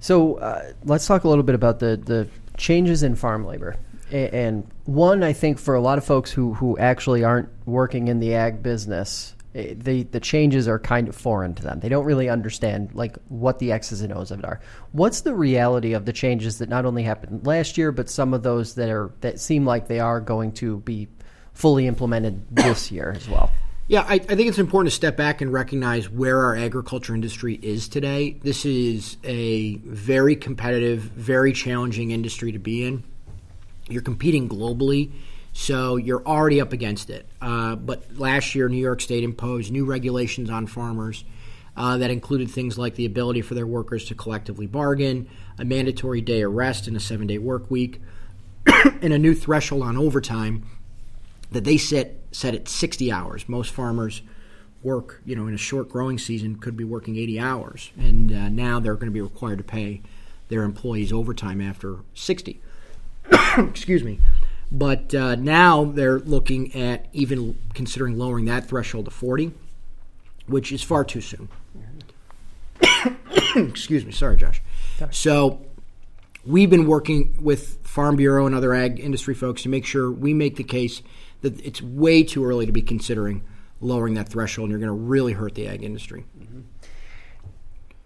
So 0.00 0.36
uh, 0.36 0.72
let's 0.84 1.06
talk 1.06 1.24
a 1.24 1.28
little 1.28 1.44
bit 1.44 1.54
about 1.54 1.80
the 1.80 2.00
the 2.02 2.28
changes 2.56 3.02
in 3.02 3.14
farm 3.14 3.44
labor. 3.44 3.76
And 4.10 4.66
one, 4.86 5.22
I 5.22 5.34
think 5.34 5.58
for 5.58 5.74
a 5.74 5.82
lot 5.82 5.98
of 5.98 6.04
folks 6.04 6.30
who, 6.30 6.54
who 6.54 6.78
actually 6.78 7.24
aren't 7.24 7.50
working 7.66 8.08
in 8.08 8.20
the 8.20 8.34
ag 8.34 8.62
business, 8.62 9.34
eh, 9.54 9.74
the 9.76 10.04
the 10.04 10.20
changes 10.20 10.66
are 10.66 10.78
kind 10.78 11.08
of 11.08 11.14
foreign 11.14 11.52
to 11.56 11.62
them. 11.62 11.80
They 11.80 11.90
don't 11.90 12.06
really 12.06 12.30
understand 12.30 12.94
like 12.94 13.18
what 13.28 13.58
the 13.58 13.70
X's 13.70 14.00
and 14.00 14.14
O's 14.14 14.30
of 14.30 14.38
it 14.38 14.46
are. 14.46 14.60
What's 14.92 15.20
the 15.20 15.34
reality 15.34 15.92
of 15.92 16.06
the 16.06 16.14
changes 16.14 16.56
that 16.58 16.70
not 16.70 16.86
only 16.86 17.02
happened 17.02 17.46
last 17.46 17.76
year, 17.76 17.92
but 17.92 18.08
some 18.08 18.32
of 18.32 18.42
those 18.42 18.76
that 18.76 18.88
are 18.88 19.12
that 19.20 19.40
seem 19.40 19.66
like 19.66 19.88
they 19.88 20.00
are 20.00 20.22
going 20.22 20.52
to 20.52 20.78
be 20.78 21.08
fully 21.52 21.86
implemented 21.86 22.46
this 22.50 22.90
year 22.90 23.12
as 23.14 23.28
well? 23.28 23.50
Yeah, 23.88 24.04
I, 24.06 24.16
I, 24.16 24.18
think 24.18 24.50
it's 24.50 24.58
important 24.58 24.90
to 24.90 24.94
step 24.94 25.16
back 25.16 25.40
and 25.40 25.50
recognize 25.50 26.10
where 26.10 26.44
our 26.44 26.54
agriculture 26.54 27.14
industry 27.14 27.58
is 27.62 27.88
today. 27.88 28.36
This 28.42 28.66
is 28.66 29.16
a 29.24 29.76
very 29.76 30.36
competitive, 30.36 31.00
very 31.00 31.54
challenging 31.54 32.10
industry 32.10 32.52
to 32.52 32.58
be 32.58 32.84
in. 32.84 33.02
You're 33.88 34.02
competing 34.02 34.46
globally, 34.46 35.12
so 35.54 35.96
you're 35.96 36.22
already 36.26 36.60
up 36.60 36.74
against 36.74 37.08
it. 37.08 37.24
Uh, 37.40 37.76
but 37.76 38.18
last 38.18 38.54
year, 38.54 38.68
New 38.68 38.76
York 38.76 39.00
State 39.00 39.24
imposed 39.24 39.72
new 39.72 39.86
regulations 39.86 40.50
on 40.50 40.66
farmers 40.66 41.24
uh, 41.74 41.96
that 41.96 42.10
included 42.10 42.50
things 42.50 42.76
like 42.76 42.94
the 42.96 43.06
ability 43.06 43.40
for 43.40 43.54
their 43.54 43.66
workers 43.66 44.04
to 44.08 44.14
collectively 44.14 44.66
bargain, 44.66 45.30
a 45.58 45.64
mandatory 45.64 46.20
day 46.20 46.42
of 46.42 46.52
rest, 46.52 46.88
and 46.88 46.96
a 46.98 47.00
seven 47.00 47.26
day 47.26 47.38
work 47.38 47.70
week, 47.70 48.02
and 49.00 49.14
a 49.14 49.18
new 49.18 49.34
threshold 49.34 49.82
on 49.82 49.96
overtime 49.96 50.66
that 51.50 51.64
they 51.64 51.76
set 51.76 52.14
set 52.30 52.54
at 52.54 52.68
60 52.68 53.10
hours. 53.10 53.48
Most 53.48 53.70
farmers 53.70 54.22
work, 54.82 55.20
you 55.24 55.34
know, 55.34 55.46
in 55.46 55.54
a 55.54 55.58
short 55.58 55.88
growing 55.88 56.18
season 56.18 56.56
could 56.56 56.76
be 56.76 56.84
working 56.84 57.16
80 57.16 57.40
hours, 57.40 57.90
and 57.96 58.32
uh, 58.32 58.48
now 58.48 58.78
they're 58.80 58.94
going 58.94 59.06
to 59.06 59.12
be 59.12 59.20
required 59.20 59.58
to 59.58 59.64
pay 59.64 60.02
their 60.48 60.62
employees 60.62 61.12
overtime 61.12 61.60
after 61.60 61.98
60. 62.14 62.60
Excuse 63.58 64.04
me. 64.04 64.20
But 64.70 65.14
uh, 65.14 65.34
now 65.36 65.84
they're 65.84 66.20
looking 66.20 66.74
at 66.74 67.06
even 67.12 67.58
considering 67.74 68.18
lowering 68.18 68.44
that 68.46 68.66
threshold 68.66 69.06
to 69.06 69.10
40, 69.10 69.52
which 70.46 70.72
is 70.72 70.82
far 70.82 71.04
too 71.04 71.20
soon. 71.20 71.48
Excuse 73.56 74.04
me. 74.04 74.12
Sorry, 74.12 74.36
Josh. 74.36 74.62
So 75.10 75.62
we've 76.48 76.70
been 76.70 76.86
working 76.86 77.36
with 77.40 77.78
Farm 77.86 78.16
Bureau 78.16 78.46
and 78.46 78.54
other 78.54 78.74
ag 78.74 78.98
industry 78.98 79.34
folks 79.34 79.62
to 79.62 79.68
make 79.68 79.84
sure 79.84 80.10
we 80.10 80.34
make 80.34 80.56
the 80.56 80.64
case– 80.64 81.02
that 81.42 81.64
it's 81.64 81.80
way 81.80 82.22
too 82.22 82.44
early 82.44 82.66
to 82.66 82.72
be 82.72 82.82
considering 82.82 83.44
lowering 83.80 84.14
that 84.14 84.28
threshold, 84.28 84.66
and 84.66 84.70
you're 84.70 84.80
going 84.80 84.98
to 84.98 85.06
really 85.06 85.32
hurt 85.32 85.54
the 85.54 85.68
ag 85.68 85.82
industry. 85.82 86.24
Mm-hmm. 86.38 86.60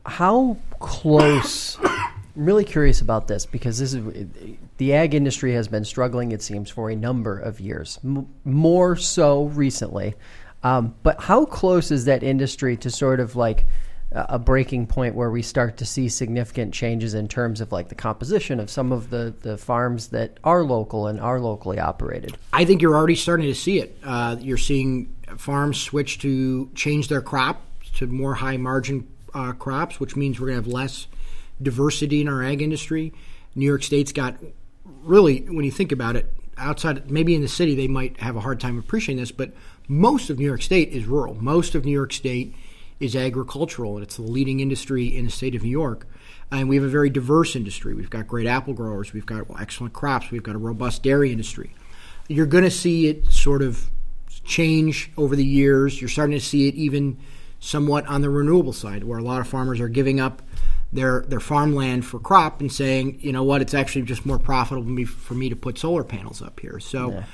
How 0.04 0.58
close? 0.80 1.78
I'm 1.82 2.44
really 2.44 2.64
curious 2.64 3.00
about 3.00 3.28
this 3.28 3.46
because 3.46 3.78
this 3.78 3.94
is 3.94 4.26
the 4.76 4.92
ag 4.92 5.14
industry 5.14 5.54
has 5.54 5.68
been 5.68 5.84
struggling, 5.84 6.32
it 6.32 6.42
seems, 6.42 6.70
for 6.70 6.90
a 6.90 6.96
number 6.96 7.38
of 7.38 7.60
years, 7.60 7.98
M- 8.04 8.28
more 8.44 8.96
so 8.96 9.44
recently. 9.44 10.14
Um, 10.62 10.94
but 11.02 11.20
how 11.20 11.44
close 11.44 11.90
is 11.90 12.04
that 12.04 12.22
industry 12.22 12.76
to 12.78 12.90
sort 12.90 13.20
of 13.20 13.34
like 13.34 13.66
a 14.14 14.38
breaking 14.38 14.86
point 14.86 15.14
where 15.14 15.30
we 15.30 15.42
start 15.42 15.78
to 15.78 15.86
see 15.86 16.08
significant 16.08 16.74
changes 16.74 17.14
in 17.14 17.28
terms 17.28 17.60
of 17.60 17.72
like 17.72 17.88
the 17.88 17.94
composition 17.94 18.60
of 18.60 18.70
some 18.70 18.92
of 18.92 19.10
the, 19.10 19.34
the 19.40 19.56
farms 19.56 20.08
that 20.08 20.38
are 20.44 20.64
local 20.64 21.06
and 21.06 21.20
are 21.20 21.40
locally 21.40 21.78
operated? 21.78 22.36
I 22.52 22.64
think 22.64 22.82
you're 22.82 22.94
already 22.94 23.14
starting 23.14 23.46
to 23.46 23.54
see 23.54 23.78
it. 23.78 23.96
Uh, 24.04 24.36
you're 24.38 24.58
seeing 24.58 25.14
farms 25.38 25.80
switch 25.80 26.18
to 26.20 26.70
change 26.74 27.08
their 27.08 27.22
crop 27.22 27.62
to 27.94 28.06
more 28.06 28.34
high 28.34 28.56
margin 28.56 29.08
uh, 29.34 29.52
crops, 29.52 29.98
which 29.98 30.16
means 30.16 30.38
we're 30.38 30.48
going 30.48 30.62
to 30.62 30.68
have 30.68 30.72
less 30.72 31.06
diversity 31.60 32.20
in 32.20 32.28
our 32.28 32.42
ag 32.42 32.60
industry. 32.60 33.12
New 33.54 33.66
York 33.66 33.82
State's 33.82 34.12
got 34.12 34.36
really, 34.84 35.40
when 35.40 35.64
you 35.64 35.70
think 35.70 35.92
about 35.92 36.16
it, 36.16 36.32
outside 36.58 37.10
maybe 37.10 37.34
in 37.34 37.40
the 37.40 37.48
city 37.48 37.74
they 37.74 37.88
might 37.88 38.18
have 38.20 38.36
a 38.36 38.40
hard 38.40 38.60
time 38.60 38.78
appreciating 38.78 39.20
this, 39.20 39.32
but 39.32 39.52
most 39.88 40.30
of 40.30 40.38
New 40.38 40.44
York 40.44 40.62
State 40.62 40.90
is 40.90 41.06
rural. 41.06 41.34
Most 41.34 41.74
of 41.74 41.84
New 41.84 41.92
York 41.92 42.12
State 42.12 42.54
is 43.02 43.16
agricultural, 43.16 43.96
and 43.96 44.02
it's 44.02 44.16
the 44.16 44.22
leading 44.22 44.60
industry 44.60 45.06
in 45.06 45.24
the 45.24 45.30
state 45.30 45.54
of 45.54 45.62
New 45.62 45.70
York. 45.70 46.06
And 46.50 46.68
we 46.68 46.76
have 46.76 46.84
a 46.84 46.88
very 46.88 47.10
diverse 47.10 47.56
industry. 47.56 47.94
We've 47.94 48.10
got 48.10 48.28
great 48.28 48.46
apple 48.46 48.74
growers, 48.74 49.12
we've 49.12 49.26
got 49.26 49.44
excellent 49.60 49.92
crops, 49.92 50.30
we've 50.30 50.42
got 50.42 50.54
a 50.54 50.58
robust 50.58 51.02
dairy 51.02 51.32
industry. 51.32 51.74
You're 52.28 52.46
going 52.46 52.64
to 52.64 52.70
see 52.70 53.08
it 53.08 53.26
sort 53.26 53.62
of 53.62 53.90
change 54.44 55.10
over 55.16 55.34
the 55.34 55.44
years. 55.44 56.00
You're 56.00 56.08
starting 56.08 56.38
to 56.38 56.44
see 56.44 56.68
it 56.68 56.74
even 56.74 57.18
somewhat 57.58 58.06
on 58.06 58.22
the 58.22 58.30
renewable 58.30 58.72
side, 58.72 59.04
where 59.04 59.18
a 59.18 59.22
lot 59.22 59.40
of 59.40 59.48
farmers 59.48 59.80
are 59.80 59.88
giving 59.88 60.20
up 60.20 60.42
their 60.92 61.22
their 61.22 61.40
farmland 61.40 62.04
for 62.04 62.20
crop 62.20 62.60
and 62.60 62.70
saying, 62.70 63.18
you 63.20 63.32
know 63.32 63.42
what, 63.42 63.62
it's 63.62 63.74
actually 63.74 64.02
just 64.02 64.26
more 64.26 64.38
profitable 64.38 65.04
for 65.06 65.34
me 65.34 65.48
to 65.48 65.56
put 65.56 65.78
solar 65.78 66.04
panels 66.04 66.42
up 66.42 66.60
here. 66.60 66.78
So 66.78 67.12
yeah. 67.12 67.24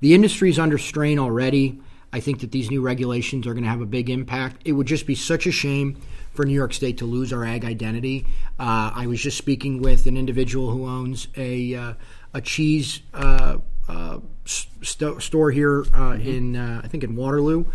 the 0.00 0.14
industry 0.14 0.50
is 0.50 0.58
under 0.58 0.78
strain 0.78 1.18
already. 1.18 1.80
I 2.12 2.20
think 2.20 2.40
that 2.40 2.52
these 2.52 2.70
new 2.70 2.80
regulations 2.80 3.46
are 3.46 3.52
going 3.52 3.64
to 3.64 3.70
have 3.70 3.80
a 3.80 3.86
big 3.86 4.08
impact. 4.08 4.62
It 4.64 4.72
would 4.72 4.86
just 4.86 5.06
be 5.06 5.14
such 5.14 5.46
a 5.46 5.52
shame 5.52 6.00
for 6.32 6.46
New 6.46 6.54
York 6.54 6.72
State 6.72 6.98
to 6.98 7.04
lose 7.04 7.32
our 7.32 7.44
ag 7.44 7.64
identity. 7.64 8.24
Uh, 8.58 8.92
I 8.94 9.06
was 9.06 9.20
just 9.20 9.36
speaking 9.36 9.82
with 9.82 10.06
an 10.06 10.16
individual 10.16 10.70
who 10.70 10.86
owns 10.86 11.28
a 11.36 11.74
uh, 11.74 11.94
a 12.32 12.40
cheese 12.40 13.00
uh, 13.12 13.58
uh 13.88 14.20
st- 14.44 15.20
store 15.20 15.50
here 15.50 15.80
uh, 15.80 15.82
mm-hmm. 15.82 16.28
in 16.28 16.56
uh, 16.56 16.80
I 16.82 16.88
think 16.88 17.04
in 17.04 17.16
Waterloo. 17.16 17.66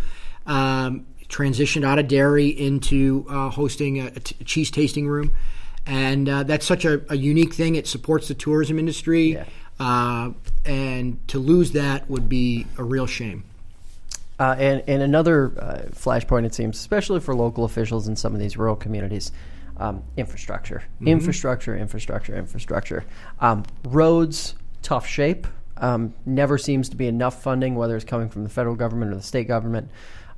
Um, 0.46 1.06
transitioned 1.28 1.84
out 1.84 1.98
of 1.98 2.06
dairy 2.06 2.48
into 2.48 3.24
hosting 3.28 3.98
a, 3.98 4.06
a, 4.06 4.20
t- 4.20 4.36
a 4.40 4.44
cheese 4.44 4.70
tasting 4.70 5.08
room, 5.08 5.32
and 5.86 6.26
that's 6.26 6.66
such 6.66 6.84
a, 6.84 7.00
a, 7.10 7.16
unique 7.16 7.54
thing. 7.54 7.76
It 7.76 7.86
supports 7.86 8.28
the 8.28 8.34
tourism 8.34 8.78
industry, 8.78 9.32
yeah. 9.80 10.30
and 10.66 11.28
to 11.28 11.38
lose 11.38 11.72
that 11.72 12.08
would 12.10 12.28
be 12.28 12.66
a 12.76 12.84
real 12.84 13.06
shame. 13.06 13.44
Uh, 14.38 14.56
and, 14.58 14.82
and 14.88 15.02
another 15.02 15.52
uh, 15.60 15.88
flashpoint, 15.92 16.44
it 16.44 16.54
seems, 16.54 16.76
especially 16.76 17.20
for 17.20 17.34
local 17.34 17.64
officials 17.64 18.08
in 18.08 18.16
some 18.16 18.34
of 18.34 18.40
these 18.40 18.56
rural 18.56 18.74
communities, 18.74 19.30
um, 19.76 20.02
infrastructure. 20.16 20.82
Mm-hmm. 20.96 21.08
Infrastructure, 21.08 21.76
infrastructure, 21.76 22.36
infrastructure. 22.36 23.04
Um, 23.40 23.64
roads, 23.84 24.54
tough 24.82 25.06
shape. 25.06 25.46
Um, 25.76 26.14
never 26.26 26.58
seems 26.58 26.88
to 26.90 26.96
be 26.96 27.06
enough 27.06 27.42
funding, 27.42 27.74
whether 27.74 27.96
it's 27.96 28.04
coming 28.04 28.28
from 28.28 28.44
the 28.44 28.48
federal 28.48 28.76
government 28.76 29.12
or 29.12 29.16
the 29.16 29.22
state 29.22 29.48
government. 29.48 29.90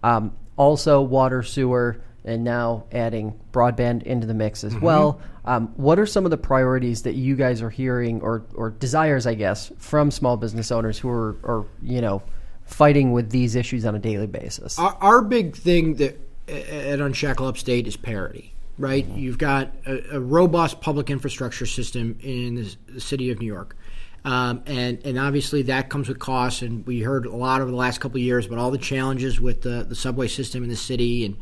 Um, 0.02 0.32
also, 0.56 1.00
water, 1.02 1.42
sewer, 1.42 2.00
and 2.24 2.42
now 2.42 2.84
adding 2.92 3.38
broadband 3.52 4.02
into 4.02 4.26
the 4.26 4.34
mix 4.34 4.64
as 4.64 4.74
mm-hmm. 4.74 4.84
well. 4.84 5.20
Um, 5.44 5.68
what 5.76 5.98
are 5.98 6.06
some 6.06 6.24
of 6.24 6.30
the 6.30 6.36
priorities 6.36 7.02
that 7.02 7.14
you 7.14 7.36
guys 7.36 7.62
are 7.62 7.70
hearing, 7.70 8.20
or, 8.20 8.44
or 8.54 8.70
desires, 8.70 9.26
I 9.26 9.34
guess, 9.34 9.70
from 9.78 10.10
small 10.10 10.36
business 10.36 10.72
owners 10.72 10.98
who 10.98 11.08
are, 11.08 11.36
are 11.44 11.66
you 11.82 12.00
know, 12.00 12.22
fighting 12.66 13.12
with 13.12 13.30
these 13.30 13.54
issues 13.54 13.84
on 13.84 13.94
a 13.94 13.98
daily 13.98 14.26
basis. 14.26 14.78
Our, 14.78 14.96
our 15.00 15.22
big 15.22 15.56
thing 15.56 15.94
that 15.94 16.20
at 16.48 17.00
Unshackle 17.00 17.46
Upstate 17.46 17.86
is 17.86 17.96
parity, 17.96 18.52
right? 18.78 19.06
Mm-hmm. 19.06 19.18
You've 19.18 19.38
got 19.38 19.70
a, 19.86 20.16
a, 20.16 20.20
robust 20.20 20.80
public 20.80 21.10
infrastructure 21.10 21.66
system 21.66 22.18
in 22.20 22.56
the, 22.56 22.76
the 22.88 23.00
city 23.00 23.30
of 23.30 23.40
New 23.40 23.46
York. 23.46 23.76
Um, 24.24 24.62
and 24.66 24.98
and 25.04 25.18
obviously 25.18 25.62
that 25.62 25.88
comes 25.88 26.08
with 26.08 26.18
costs. 26.18 26.62
And 26.62 26.84
we 26.86 27.00
heard 27.00 27.26
a 27.26 27.34
lot 27.34 27.60
over 27.60 27.70
the 27.70 27.76
last 27.76 28.00
couple 28.00 28.16
of 28.16 28.22
years 28.22 28.46
about 28.46 28.58
all 28.58 28.72
the 28.72 28.78
challenges 28.78 29.40
with 29.40 29.62
the 29.62 29.84
the 29.84 29.94
subway 29.94 30.26
system 30.26 30.64
in 30.64 30.68
the 30.68 30.76
city, 30.76 31.24
and 31.24 31.36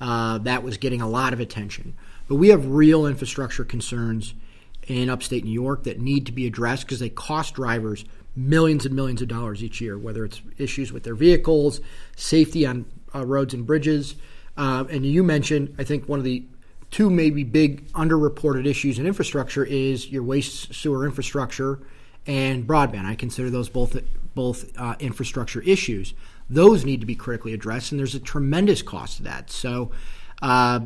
uh, 0.00 0.38
that 0.38 0.62
was 0.62 0.76
getting 0.76 1.00
a 1.00 1.08
lot 1.08 1.32
of 1.32 1.40
attention. 1.40 1.94
But 2.28 2.36
we 2.36 2.48
have 2.48 2.66
real 2.66 3.06
infrastructure 3.06 3.64
concerns 3.64 4.34
in 4.86 5.08
upstate 5.08 5.44
New 5.44 5.50
York 5.50 5.84
that 5.84 5.98
need 5.98 6.26
to 6.26 6.32
be 6.32 6.46
addressed 6.46 6.86
because 6.86 7.00
they 7.00 7.08
cost 7.08 7.54
drivers 7.54 8.04
millions 8.36 8.84
and 8.84 8.94
millions 8.94 9.22
of 9.22 9.28
dollars 9.28 9.64
each 9.64 9.80
year, 9.80 9.98
whether 9.98 10.24
it's 10.24 10.40
issues 10.58 10.92
with 10.92 11.02
their 11.02 11.14
vehicles, 11.14 11.80
safety 12.16 12.66
on 12.66 12.84
uh, 13.14 13.24
roads 13.24 13.54
and 13.54 13.66
bridges. 13.66 14.14
Uh, 14.56 14.84
and 14.90 15.04
you 15.04 15.22
mentioned, 15.22 15.74
I 15.78 15.84
think, 15.84 16.08
one 16.08 16.18
of 16.18 16.24
the 16.24 16.44
two 16.90 17.10
maybe 17.10 17.44
big 17.44 17.90
underreported 17.92 18.66
issues 18.66 18.98
in 18.98 19.06
infrastructure 19.06 19.64
is 19.64 20.10
your 20.10 20.22
waste 20.22 20.74
sewer 20.74 21.04
infrastructure 21.04 21.80
and 22.26 22.66
broadband. 22.66 23.06
I 23.06 23.14
consider 23.14 23.50
those 23.50 23.68
both 23.68 23.96
both 24.34 24.70
uh, 24.78 24.94
infrastructure 25.00 25.62
issues. 25.62 26.12
Those 26.48 26.84
need 26.84 27.00
to 27.00 27.06
be 27.06 27.14
critically 27.14 27.54
addressed, 27.54 27.90
and 27.90 27.98
there's 27.98 28.14
a 28.14 28.20
tremendous 28.20 28.82
cost 28.82 29.16
to 29.16 29.22
that. 29.24 29.50
So, 29.50 29.90
uh, 30.42 30.80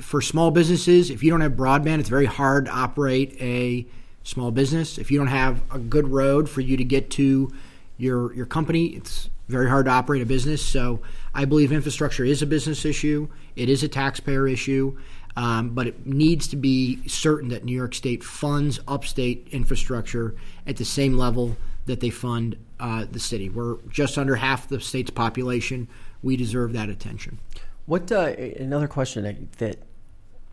for 0.00 0.20
small 0.20 0.50
businesses, 0.50 1.10
if 1.10 1.22
you 1.22 1.30
don't 1.30 1.40
have 1.40 1.52
broadband, 1.52 2.00
it's 2.00 2.08
very 2.08 2.26
hard 2.26 2.66
to 2.66 2.70
operate 2.70 3.36
a 3.40 3.86
small 4.26 4.50
business. 4.50 4.98
If 4.98 5.10
you 5.10 5.18
don't 5.18 5.28
have 5.28 5.62
a 5.70 5.78
good 5.78 6.08
road 6.08 6.50
for 6.50 6.60
you 6.60 6.76
to 6.76 6.84
get 6.84 7.10
to 7.12 7.52
your 7.96 8.34
your 8.34 8.46
company, 8.46 8.86
it's 8.88 9.30
very 9.48 9.68
hard 9.68 9.86
to 9.86 9.92
operate 9.92 10.20
a 10.20 10.26
business. 10.26 10.64
So, 10.64 11.00
I 11.32 11.44
believe 11.44 11.70
infrastructure 11.70 12.24
is 12.24 12.42
a 12.42 12.46
business 12.46 12.84
issue. 12.84 13.28
It 13.54 13.68
is 13.68 13.82
a 13.82 13.88
taxpayer 13.88 14.48
issue. 14.48 14.98
Um, 15.38 15.70
but 15.70 15.86
it 15.86 16.06
needs 16.06 16.48
to 16.48 16.56
be 16.56 17.06
certain 17.06 17.50
that 17.50 17.62
New 17.62 17.76
York 17.76 17.94
State 17.94 18.24
funds 18.24 18.80
upstate 18.88 19.46
infrastructure 19.52 20.34
at 20.66 20.78
the 20.78 20.84
same 20.84 21.18
level 21.18 21.58
that 21.84 22.00
they 22.00 22.08
fund 22.08 22.56
uh, 22.80 23.04
the 23.10 23.20
city. 23.20 23.50
We're 23.50 23.76
just 23.90 24.16
under 24.16 24.36
half 24.36 24.66
the 24.66 24.80
state's 24.80 25.10
population. 25.10 25.88
We 26.22 26.36
deserve 26.36 26.72
that 26.72 26.88
attention. 26.88 27.38
What 27.84 28.10
uh, 28.10 28.34
another 28.58 28.88
question 28.88 29.48
that 29.58 29.78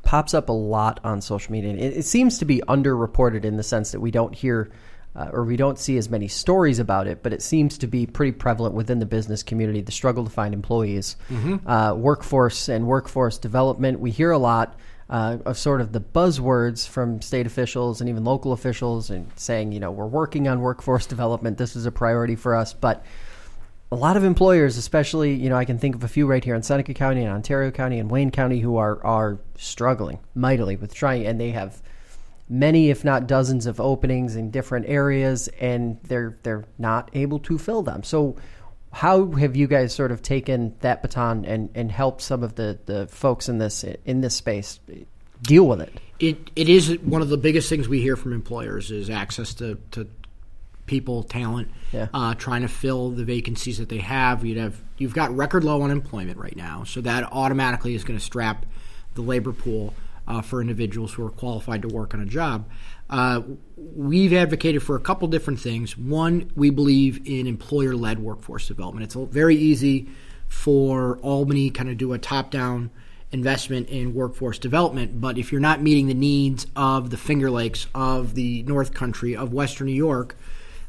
pops 0.04 0.34
up 0.34 0.50
a 0.50 0.54
lot 0.54 1.00
on 1.04 1.22
social 1.22 1.52
media? 1.52 1.74
It, 1.74 1.98
it, 1.98 2.06
seems 2.06 2.38
to 2.40 2.46
be 2.46 2.62
underreported 2.68 3.46
in 3.46 3.58
the 3.58 3.64
sense 3.64 3.92
that 3.92 4.00
we 4.00 4.12
don't 4.12 4.36
hear 4.36 4.72
uh, 5.16 5.30
or 5.32 5.44
we 5.44 5.58
don't 5.58 5.78
see 5.78 5.98
as 5.98 6.10
many 6.10 6.28
stories 6.28 6.80
about 6.80 7.08
it, 7.08 7.22
but 7.22 7.34
it 7.34 7.42
seems 7.42 7.78
to 7.80 7.88
be 7.88 8.06
pretty 8.06 8.32
prevalent 8.32 8.74
within 8.74 9.00
the 9.00 9.06
business 9.06 9.44
community 9.44 9.82
the 9.82 9.92
struggle 9.92 10.24
to 10.24 10.30
find 10.30 10.54
employees, 10.54 11.18
mm-hmm. 11.30 11.68
uh, 11.68 11.94
workforce, 11.94 12.68
and 12.68 12.88
workforce 12.88 13.38
development. 13.38 14.00
We 14.00 14.10
hear 14.10 14.32
a 14.32 14.40
lot 14.40 14.78
uh, 15.10 15.38
of 15.46 15.58
sort 15.58 15.82
of 15.82 15.92
the 15.92 16.02
buzzwords 16.02 16.88
from 16.88 17.22
state 17.22 17.46
officials 17.46 18.02
and 18.02 18.10
even 18.10 18.24
local 18.24 18.54
officials 18.54 19.12
and 19.12 19.30
saying, 19.36 19.72
you 19.72 19.80
know, 19.80 19.92
we're 19.92 20.08
working 20.08 20.48
on 20.48 20.62
workforce 20.62 21.06
development. 21.14 21.58
This 21.58 21.76
is 21.76 21.86
a 21.86 21.92
priority 21.92 22.36
for 22.36 22.56
us. 22.56 22.74
But 22.74 23.06
a 23.94 23.96
lot 23.96 24.18
of 24.18 24.24
employers, 24.24 24.78
especially, 24.78 25.36
you 25.36 25.50
know, 25.50 25.56
I 25.56 25.66
can 25.66 25.78
think 25.78 25.94
of 25.94 26.04
a 26.04 26.08
few 26.08 26.26
right 26.26 26.44
here 26.44 26.56
in 26.56 26.64
Seneca 26.64 26.96
County 26.96 27.22
and 27.22 27.32
Ontario 27.32 27.70
County 27.70 28.00
and 28.00 28.10
Wayne 28.10 28.32
County 28.32 28.60
who 28.60 28.78
are, 28.78 29.04
are 29.06 29.38
struggling 29.56 30.20
mightily 30.34 30.76
with 30.76 30.96
trying, 30.96 31.28
and 31.28 31.40
they 31.40 31.52
have 31.52 31.80
many, 32.50 32.90
if 32.90 33.06
not 33.06 33.28
dozens, 33.28 33.68
of 33.68 33.80
openings 33.80 34.36
in 34.36 34.50
different 34.50 34.88
areas, 34.90 35.48
and 35.60 36.00
they're 36.06 36.40
they're 36.42 36.66
not 36.80 37.12
able 37.14 37.38
to 37.40 37.60
fill 37.60 37.84
them. 37.84 38.02
So, 38.02 38.36
how 38.92 39.32
have 39.34 39.56
you 39.56 39.68
guys 39.68 39.94
sort 39.94 40.12
of 40.12 40.24
taken 40.24 40.76
that 40.80 41.04
baton 41.04 41.46
and, 41.46 41.70
and 41.76 41.92
helped 41.92 42.22
some 42.22 42.42
of 42.42 42.56
the, 42.56 42.80
the 42.88 43.06
folks 43.06 43.48
in 43.48 43.60
this 43.60 43.86
in 44.06 44.22
this 44.22 44.34
space 44.34 44.80
deal 45.44 45.68
with 45.68 45.82
it? 45.82 45.94
It 46.20 46.50
it 46.56 46.68
is 46.68 46.98
one 47.02 47.22
of 47.22 47.30
the 47.30 47.38
biggest 47.38 47.70
things 47.70 47.88
we 47.88 48.02
hear 48.02 48.16
from 48.16 48.34
employers 48.34 48.90
is 48.90 49.12
access 49.12 49.54
to, 49.56 49.78
to 49.92 50.08
people, 50.86 51.24
talent, 51.24 51.70
yeah. 51.92 52.08
uh, 52.14 52.34
trying 52.36 52.62
to 52.62 52.68
fill 52.68 53.10
the 53.10 53.24
vacancies 53.24 53.78
that 53.78 53.90
they 53.90 54.00
have. 54.00 54.44
You'd 54.46 54.58
have 54.58 54.82
you've 54.98 55.14
got 55.14 55.36
record 55.36 55.64
low 55.64 55.82
unemployment 55.84 56.38
right 56.38 56.56
now, 56.56 56.84
so 56.84 57.02
that 57.02 57.32
automatically 57.32 57.96
is 57.96 58.04
going 58.04 58.18
to 58.18 58.24
strap 58.24 58.66
the 59.16 59.22
labor 59.22 59.54
pool 59.54 59.94
uh, 60.28 60.42
for 60.42 60.62
individuals 60.62 61.14
who 61.14 61.26
are 61.26 61.30
qualified 61.30 61.82
to 61.82 61.88
work 61.88 62.14
on 62.14 62.22
a 62.22 62.26
job. 62.26 62.68
Uh, 63.10 63.42
we've 63.76 64.34
advocated 64.34 64.82
for 64.82 64.96
a 64.96 65.00
couple 65.00 65.28
different 65.28 65.60
things. 65.60 65.98
One, 65.98 66.52
we 66.56 66.70
believe 66.70 67.28
in 67.28 67.48
employer 67.48 67.96
led 67.96 68.20
workforce 68.20 68.68
development. 68.68 69.04
It's 69.04 69.16
very 69.16 69.56
easy 69.56 70.08
for 70.48 71.18
Albany 71.20 71.70
kind 71.70 71.90
of 71.90 71.98
do 71.98 72.14
a 72.14 72.18
top 72.18 72.52
down 72.52 72.92
investment 73.32 73.90
in 73.90 74.14
workforce 74.14 74.60
development, 74.60 75.20
but 75.20 75.38
if 75.38 75.52
you're 75.52 75.60
not 75.60 75.82
meeting 75.82 76.08
the 76.08 76.14
needs 76.14 76.68
of 76.76 77.10
the 77.10 77.18
Finger 77.18 77.50
Lakes, 77.50 77.88
of 77.96 78.36
the 78.36 78.62
North 78.64 78.94
Country, 78.94 79.36
of 79.36 79.52
Western 79.52 79.88
New 79.88 79.94
York, 79.94 80.38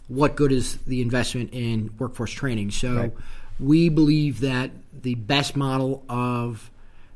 what 0.09 0.37
good 0.37 0.53
is 0.53 0.77
the 0.87 1.01
investment 1.01 1.51
in 1.53 1.95
workforce 1.99 2.33
training? 2.33 2.71
So 2.71 2.95
right. 2.95 3.13
we 3.59 3.89
believe 3.89 4.41
that 4.41 4.71
the 5.03 5.15
best 5.15 5.57
model 5.57 6.05
of 6.09 6.71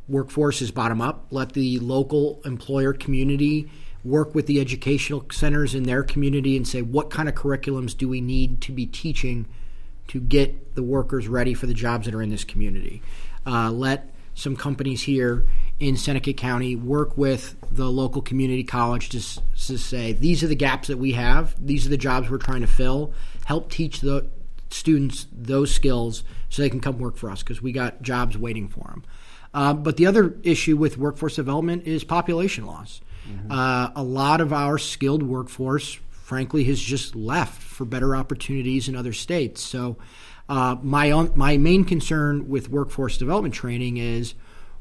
workforce 0.09 0.62
is 0.62 0.70
bottom 0.70 1.01
up. 1.01 1.27
Let 1.31 1.53
the 1.53 1.79
local 1.81 2.40
employer 2.44 2.92
community 2.92 3.70
work 4.05 4.35
with 4.35 4.46
the 4.46 4.61
educational 4.61 5.27
centers 5.31 5.74
in 5.74 5.83
their 5.83 6.03
community 6.03 6.57
and 6.57 6.66
say 6.66 6.83
what 6.83 7.11
kind 7.11 7.29
of 7.29 7.35
curriculums 7.35 7.96
do 7.96 8.09
we 8.09 8.20
need 8.20 8.61
to 8.62 8.72
be 8.72 8.87
teaching 8.87 9.46
to 10.09 10.20
get 10.20 10.74
the 10.74 10.83
workers 10.83 11.29
ready 11.29 11.53
for 11.53 11.66
the 11.66 11.74
jobs 11.74 12.07
that 12.07 12.14
are 12.14 12.22
in 12.22 12.31
this 12.31 12.44
community. 12.44 13.03
Uh, 13.46 13.70
let 13.70 14.11
some 14.35 14.57
companies 14.57 15.03
here 15.03 15.46
in 15.81 15.97
Seneca 15.97 16.33
County 16.33 16.75
work 16.75 17.17
with 17.17 17.57
the 17.71 17.91
local 17.91 18.21
community 18.21 18.64
college 18.64 19.11
to, 19.11 19.21
to 19.21 19.79
say 19.79 20.12
these 20.12 20.43
are 20.43 20.49
the 20.49 20.57
gaps 20.57 20.88
that 20.88 20.99
we 20.99 21.12
have, 21.12 21.55
these 21.64 21.87
are 21.87 21.91
the 21.91 21.97
jobs 21.97 22.29
we're 22.29 22.38
trying 22.38 22.62
to 22.62 22.67
fill. 22.67 23.12
Help 23.45 23.71
teach 23.71 24.01
the 24.01 24.29
students 24.71 25.27
those 25.33 25.75
skills 25.75 26.25
so 26.49 26.62
they 26.62 26.71
can 26.71 26.81
come 26.81 26.99
work 26.99 27.17
for 27.17 27.31
us 27.31 27.43
because 27.43 27.62
we 27.62 27.73
got 27.73 28.03
jobs 28.03 28.37
waiting 28.37 28.69
for 28.69 28.85
them. 28.88 29.05
Uh, 29.55 29.73
but 29.73 29.97
the 29.97 30.07
other 30.07 30.37
issue 30.43 30.77
with 30.77 30.99
workforce 30.99 31.37
development 31.37 31.87
is 31.87 32.05
population 32.05 32.67
loss. 32.67 33.01
Mm-hmm. 33.29 33.51
Uh, 33.51 33.91
a 33.95 34.03
lot 34.03 34.41
of 34.41 34.53
our 34.53 34.79
skilled 34.79 35.23
workforce, 35.23 35.99
frankly, 36.11 36.64
has 36.64 36.81
just 36.81 37.17
left 37.17 37.62
for 37.62 37.85
better 37.85 38.14
opportunities 38.14 38.88
in 38.88 38.97
other 38.97 39.12
states. 39.12 39.62
So, 39.62 39.97
uh, 40.49 40.77
my 40.83 41.11
own, 41.11 41.33
my 41.35 41.57
main 41.59 41.85
concern 41.85 42.49
with 42.49 42.71
workforce 42.71 43.19
development 43.19 43.55
training 43.55 43.99
is 43.99 44.35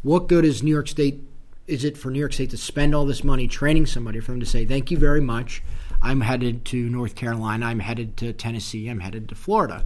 what 0.08 0.30
good 0.30 0.46
is 0.46 0.63
New 0.63 0.72
York 0.72 0.88
State? 0.88 1.22
Is 1.67 1.84
it 1.84 1.98
for 1.98 2.10
New 2.10 2.20
York 2.20 2.32
State 2.32 2.52
to 2.52 2.58
spend 2.58 2.96
all 2.96 3.06
this 3.06 3.26
money 3.26 3.46
training 3.46 3.88
somebody 3.88 4.22
for 4.22 4.32
them 4.32 4.39
to 4.39 4.46
say 4.46 4.65
thank 4.65 4.89
you 4.89 4.98
very 4.98 5.20
much? 5.20 5.62
I'm 6.02 6.22
headed 6.22 6.63
to 6.65 6.89
North 6.89 7.13
Carolina. 7.13 7.65
I'm 7.65 7.80
headed 7.80 8.15
to 8.17 8.32
Tennessee. 8.32 8.88
I'm 8.88 9.02
headed 9.02 9.28
to 9.28 9.36
Florida. 9.36 9.84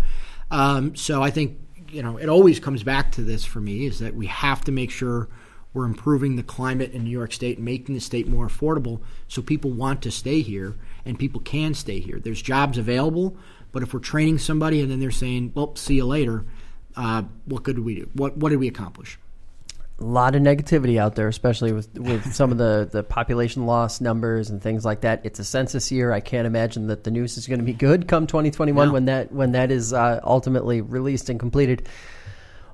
Um, 0.51 0.95
so 0.95 1.23
I 1.23 1.31
think 1.31 1.57
you 1.89 2.03
know, 2.03 2.17
it 2.17 2.29
always 2.29 2.59
comes 2.59 2.83
back 2.83 3.11
to 3.13 3.23
this 3.23 3.43
for 3.43 3.59
me 3.59 3.87
is 3.87 3.97
that 3.97 4.15
we 4.15 4.27
have 4.27 4.63
to 4.65 4.71
make 4.71 4.91
sure 4.91 5.27
we're 5.73 5.85
improving 5.85 6.35
the 6.35 6.43
climate 6.43 6.91
in 6.91 7.03
New 7.03 7.09
York 7.09 7.33
State 7.33 7.57
making 7.57 7.95
the 7.95 8.01
state 8.01 8.27
more 8.27 8.47
affordable 8.47 9.01
so 9.27 9.41
people 9.41 9.71
want 9.71 10.03
to 10.03 10.11
stay 10.11 10.41
here 10.41 10.75
and 11.03 11.17
people 11.17 11.41
can 11.41 11.73
stay 11.73 11.99
here. 11.99 12.19
There's 12.19 12.43
jobs 12.43 12.77
available, 12.77 13.35
but 13.71 13.81
if 13.81 13.91
we're 13.91 13.99
training 13.99 14.37
somebody 14.37 14.81
and 14.81 14.91
then 14.91 14.99
they're 14.99 15.09
saying, 15.09 15.53
well, 15.55 15.75
see 15.75 15.95
you 15.95 16.05
later, 16.05 16.45
uh, 16.95 17.23
what 17.45 17.63
good 17.63 17.77
do 17.77 17.81
we 17.81 17.95
do? 17.95 18.09
What, 18.13 18.37
what 18.37 18.49
did 18.49 18.59
we 18.59 18.67
accomplish? 18.67 19.17
A 20.01 20.05
lot 20.05 20.35
of 20.35 20.41
negativity 20.41 20.97
out 20.97 21.15
there, 21.15 21.27
especially 21.27 21.71
with 21.71 21.97
with 21.97 22.33
some 22.33 22.51
of 22.51 22.57
the 22.57 22.89
the 22.91 23.03
population 23.03 23.65
loss 23.65 24.01
numbers 24.01 24.49
and 24.49 24.61
things 24.61 24.83
like 24.83 25.01
that. 25.01 25.21
It's 25.23 25.39
a 25.39 25.43
census 25.43 25.91
year. 25.91 26.11
I 26.11 26.19
can't 26.19 26.47
imagine 26.47 26.87
that 26.87 27.03
the 27.03 27.11
news 27.11 27.37
is 27.37 27.47
going 27.47 27.59
to 27.59 27.65
be 27.65 27.73
good 27.73 28.07
come 28.07 28.27
2021 28.27 28.87
no. 28.87 28.93
when 28.93 29.05
that 29.05 29.31
when 29.31 29.51
that 29.53 29.71
is 29.71 29.93
uh, 29.93 30.19
ultimately 30.23 30.81
released 30.81 31.29
and 31.29 31.39
completed. 31.39 31.87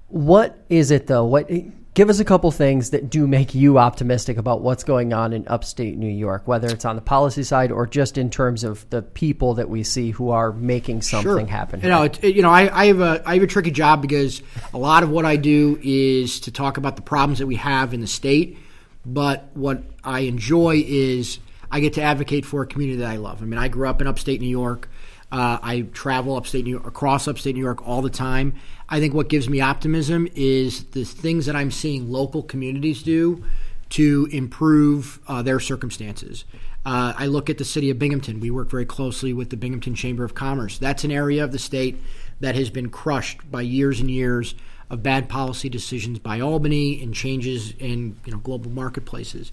What 0.07 0.57
is 0.69 0.91
it 0.91 1.07
though? 1.07 1.25
What 1.25 1.49
give 1.97 2.11
us 2.11 2.19
a 2.19 2.25
couple 2.25 2.51
things 2.51 2.91
that 2.91 3.09
do 3.09 3.25
make 3.25 3.55
you 3.55 3.79
optimistic 3.79 4.37
about 4.37 4.61
what's 4.61 4.83
going 4.83 5.13
on 5.13 5.33
in 5.33 5.47
upstate 5.47 5.97
New 5.97 6.05
York, 6.05 6.47
whether 6.47 6.67
it's 6.67 6.85
on 6.85 6.95
the 6.95 7.01
policy 7.01 7.41
side 7.41 7.71
or 7.71 7.87
just 7.87 8.19
in 8.19 8.29
terms 8.29 8.63
of 8.63 8.87
the 8.91 9.01
people 9.01 9.55
that 9.55 9.67
we 9.67 9.81
see 9.81 10.11
who 10.11 10.29
are 10.29 10.51
making 10.51 11.01
something 11.01 11.23
sure. 11.23 11.45
happen. 11.47 11.81
You 11.81 11.89
know, 11.89 12.03
it, 12.03 12.23
you 12.23 12.43
know, 12.43 12.51
I, 12.51 12.81
I, 12.81 12.85
have 12.85 12.99
a 12.99 13.23
I 13.25 13.33
have 13.33 13.41
a 13.41 13.47
tricky 13.47 13.71
job 13.71 14.03
because 14.03 14.43
a 14.75 14.77
lot 14.77 15.01
of 15.01 15.09
what 15.09 15.25
I 15.25 15.37
do 15.37 15.79
is 15.81 16.39
to 16.41 16.51
talk 16.51 16.77
about 16.77 16.97
the 16.97 17.01
problems 17.01 17.39
that 17.39 17.47
we 17.47 17.55
have 17.55 17.95
in 17.95 17.99
the 17.99 18.07
state, 18.07 18.59
but 19.03 19.49
what 19.55 19.81
I 20.03 20.19
enjoy 20.19 20.83
is 20.85 21.39
I 21.71 21.79
get 21.79 21.93
to 21.93 22.03
advocate 22.03 22.45
for 22.45 22.61
a 22.61 22.67
community 22.67 22.99
that 22.99 23.09
I 23.09 23.15
love. 23.15 23.41
I 23.41 23.45
mean, 23.45 23.57
I 23.57 23.69
grew 23.69 23.89
up 23.89 24.01
in 24.01 24.07
upstate 24.07 24.39
New 24.39 24.45
York. 24.45 24.87
Uh, 25.31 25.57
I 25.61 25.81
travel 25.93 26.35
upstate 26.37 26.63
New 26.63 26.71
York, 26.71 26.87
across 26.87 27.27
upstate 27.27 27.55
New 27.55 27.63
York 27.63 27.85
all 27.87 28.01
the 28.01 28.09
time. 28.09 28.53
I 28.87 28.99
think 28.99 29.13
what 29.13 29.27
gives 29.27 29.49
me 29.49 29.59
optimism 29.59 30.27
is 30.35 30.85
the 30.85 31.03
things 31.03 31.45
that 31.47 31.55
I'm 31.55 31.71
seeing 31.71 32.09
local 32.09 32.43
communities 32.43 33.03
do 33.03 33.43
to 33.89 34.27
improve 34.31 35.19
uh, 35.27 35.41
their 35.41 35.59
circumstances. 35.59 36.45
Uh, 36.85 37.13
I 37.17 37.25
look 37.27 37.49
at 37.49 37.57
the 37.57 37.65
city 37.65 37.89
of 37.89 37.99
Binghamton. 37.99 38.39
We 38.39 38.51
work 38.51 38.69
very 38.69 38.85
closely 38.85 39.33
with 39.33 39.49
the 39.49 39.57
Binghamton 39.57 39.95
Chamber 39.95 40.23
of 40.23 40.33
Commerce. 40.33 40.77
That's 40.77 41.03
an 41.03 41.11
area 41.11 41.43
of 41.43 41.51
the 41.51 41.59
state 41.59 42.01
that 42.39 42.55
has 42.55 42.69
been 42.69 42.89
crushed 42.89 43.49
by 43.51 43.61
years 43.61 43.99
and 43.99 44.09
years 44.09 44.55
of 44.89 45.03
bad 45.03 45.27
policy 45.27 45.67
decisions 45.67 46.19
by 46.19 46.39
Albany 46.39 47.01
and 47.03 47.13
changes 47.13 47.73
in 47.79 48.15
you 48.25 48.31
know 48.31 48.37
global 48.37 48.71
marketplaces. 48.71 49.51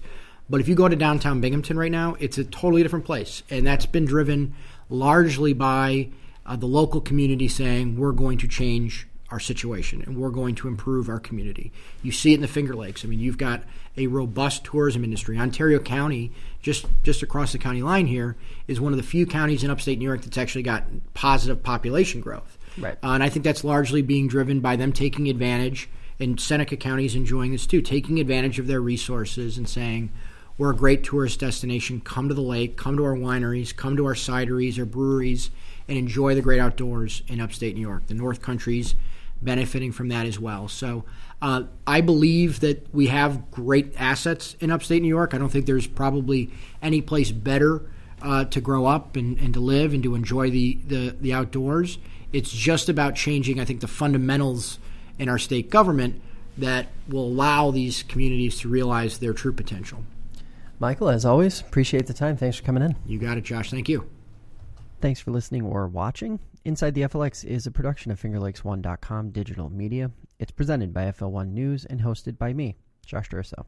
But 0.49 0.61
if 0.61 0.67
you 0.67 0.75
go 0.75 0.87
to 0.87 0.95
downtown 0.95 1.41
Binghamton 1.41 1.77
right 1.77 1.91
now, 1.91 2.15
it's 2.19 2.37
a 2.37 2.43
totally 2.43 2.83
different 2.83 3.05
place, 3.05 3.43
and 3.49 3.65
that's 3.65 3.85
been 3.85 4.05
driven 4.05 4.53
largely 4.89 5.53
by 5.53 6.09
uh, 6.45 6.55
the 6.55 6.65
local 6.65 7.01
community 7.01 7.47
saying 7.47 7.97
we're 7.97 8.11
going 8.11 8.37
to 8.37 8.47
change 8.47 9.07
our 9.31 9.39
situation 9.39 10.03
and 10.05 10.17
we're 10.17 10.29
going 10.29 10.55
to 10.55 10.67
improve 10.67 11.09
our 11.09 11.19
community. 11.19 11.71
You 12.03 12.11
see 12.11 12.31
it 12.31 12.35
in 12.35 12.41
the 12.41 12.47
Finger 12.47 12.75
Lakes. 12.75 13.03
I 13.03 13.07
mean, 13.07 13.19
you've 13.19 13.37
got 13.37 13.63
a 13.97 14.07
robust 14.07 14.63
tourism 14.63 15.03
industry. 15.03 15.37
Ontario 15.37 15.79
County, 15.79 16.31
just 16.61 16.85
just 17.03 17.23
across 17.23 17.51
the 17.51 17.57
county 17.57 17.81
line 17.81 18.07
here, 18.07 18.35
is 18.67 18.79
one 18.79 18.93
of 18.93 18.97
the 18.97 19.03
few 19.03 19.25
counties 19.25 19.63
in 19.63 19.71
upstate 19.71 19.97
New 19.97 20.05
York 20.05 20.21
that's 20.21 20.37
actually 20.37 20.63
got 20.63 20.83
positive 21.13 21.63
population 21.63 22.21
growth. 22.21 22.57
Right. 22.77 22.97
Uh, 23.03 23.11
and 23.11 23.23
I 23.23 23.29
think 23.29 23.45
that's 23.45 23.63
largely 23.63 24.01
being 24.01 24.27
driven 24.27 24.59
by 24.59 24.75
them 24.75 24.91
taking 24.91 25.29
advantage, 25.29 25.89
and 26.19 26.39
Seneca 26.39 26.77
County 26.77 27.05
is 27.05 27.15
enjoying 27.15 27.51
this 27.51 27.65
too, 27.65 27.81
taking 27.81 28.19
advantage 28.19 28.59
of 28.59 28.67
their 28.67 28.81
resources 28.81 29.57
and 29.57 29.67
saying, 29.67 30.11
we're 30.57 30.71
a 30.71 30.75
great 30.75 31.03
tourist 31.03 31.39
destination. 31.39 32.01
Come 32.01 32.29
to 32.29 32.33
the 32.33 32.41
lake, 32.41 32.77
come 32.77 32.97
to 32.97 33.03
our 33.03 33.15
wineries, 33.15 33.75
come 33.75 33.97
to 33.97 34.05
our 34.05 34.13
cideries 34.13 34.77
or 34.77 34.85
breweries, 34.85 35.51
and 35.87 35.97
enjoy 35.97 36.33
the 36.33 36.41
great 36.41 36.59
outdoors 36.59 37.23
in 37.27 37.41
upstate 37.41 37.75
New 37.75 37.81
York. 37.81 38.07
The 38.07 38.13
North 38.13 38.41
Country's 38.41 38.95
benefiting 39.41 39.91
from 39.91 40.07
that 40.09 40.25
as 40.25 40.39
well. 40.39 40.67
So 40.67 41.03
uh, 41.41 41.63
I 41.85 42.01
believe 42.01 42.61
that 42.61 42.93
we 42.93 43.07
have 43.07 43.51
great 43.51 43.93
assets 43.97 44.55
in 44.59 44.71
upstate 44.71 45.01
New 45.01 45.09
York. 45.09 45.33
I 45.33 45.37
don't 45.37 45.49
think 45.49 45.65
there's 45.65 45.87
probably 45.87 46.49
any 46.81 47.01
place 47.01 47.31
better 47.31 47.81
uh, 48.21 48.45
to 48.45 48.61
grow 48.61 48.85
up 48.85 49.15
and, 49.15 49.37
and 49.37 49.53
to 49.53 49.59
live 49.59 49.93
and 49.93 50.01
to 50.03 50.15
enjoy 50.15 50.49
the, 50.49 50.79
the, 50.87 51.15
the 51.19 51.33
outdoors. 51.33 51.97
It's 52.31 52.51
just 52.51 52.89
about 52.89 53.15
changing, 53.15 53.59
I 53.59 53.65
think, 53.65 53.81
the 53.81 53.87
fundamentals 53.87 54.79
in 55.19 55.29
our 55.29 55.37
state 55.37 55.69
government 55.69 56.21
that 56.57 56.87
will 57.07 57.25
allow 57.25 57.71
these 57.71 58.03
communities 58.03 58.59
to 58.61 58.69
realize 58.69 59.17
their 59.17 59.33
true 59.33 59.53
potential. 59.53 60.03
Michael, 60.85 61.09
as 61.09 61.25
always, 61.25 61.61
appreciate 61.61 62.05
the 62.05 62.13
time. 62.13 62.37
Thanks 62.37 62.57
for 62.57 62.63
coming 62.63 62.83
in. 62.83 62.95
You 63.07 63.17
got 63.17 63.39
it, 63.39 63.43
Josh. 63.43 63.71
Thank 63.71 63.89
you. 63.89 64.07
Thanks 65.01 65.19
for 65.19 65.31
listening 65.31 65.63
or 65.63 65.87
watching. 65.87 66.39
Inside 66.63 66.93
the 66.93 67.01
FLX 67.01 67.43
is 67.43 67.65
a 67.65 67.71
production 67.71 68.11
of 68.11 68.21
FingerLakes1.com 68.21 69.31
digital 69.31 69.71
media. 69.71 70.11
It's 70.37 70.51
presented 70.51 70.93
by 70.93 71.05
FL1 71.05 71.47
News 71.47 71.85
and 71.85 72.01
hosted 72.01 72.37
by 72.37 72.53
me, 72.53 72.77
Josh 73.03 73.29
Durso. 73.29 73.65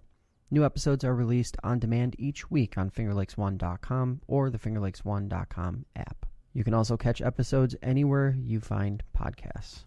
New 0.52 0.64
episodes 0.64 1.04
are 1.04 1.16
released 1.16 1.58
on 1.64 1.80
demand 1.80 2.16
each 2.20 2.52
week 2.52 2.78
on 2.78 2.92
FingerLakes1.com 2.92 4.22
or 4.28 4.52
the 4.52 4.60
FingerLakes1.com 4.60 5.86
app. 5.96 6.28
You 6.54 6.64
can 6.64 6.76
also 6.76 6.98
catch 6.98 7.24
episodes 7.24 7.76
anywhere 7.82 8.38
you 8.40 8.60
find 8.60 9.02
podcasts. 9.18 9.86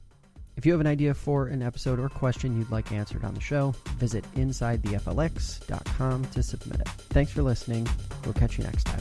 If 0.56 0.66
you 0.66 0.72
have 0.72 0.80
an 0.80 0.86
idea 0.86 1.14
for 1.14 1.46
an 1.46 1.62
episode 1.62 1.98
or 1.98 2.08
question 2.08 2.58
you'd 2.58 2.70
like 2.70 2.92
answered 2.92 3.24
on 3.24 3.34
the 3.34 3.40
show, 3.40 3.74
visit 3.96 4.24
InsideTheFLX.com 4.34 6.24
to 6.24 6.42
submit 6.42 6.80
it. 6.80 6.88
Thanks 6.88 7.32
for 7.32 7.42
listening. 7.42 7.88
We'll 8.24 8.34
catch 8.34 8.58
you 8.58 8.64
next 8.64 8.84
time. 8.84 9.00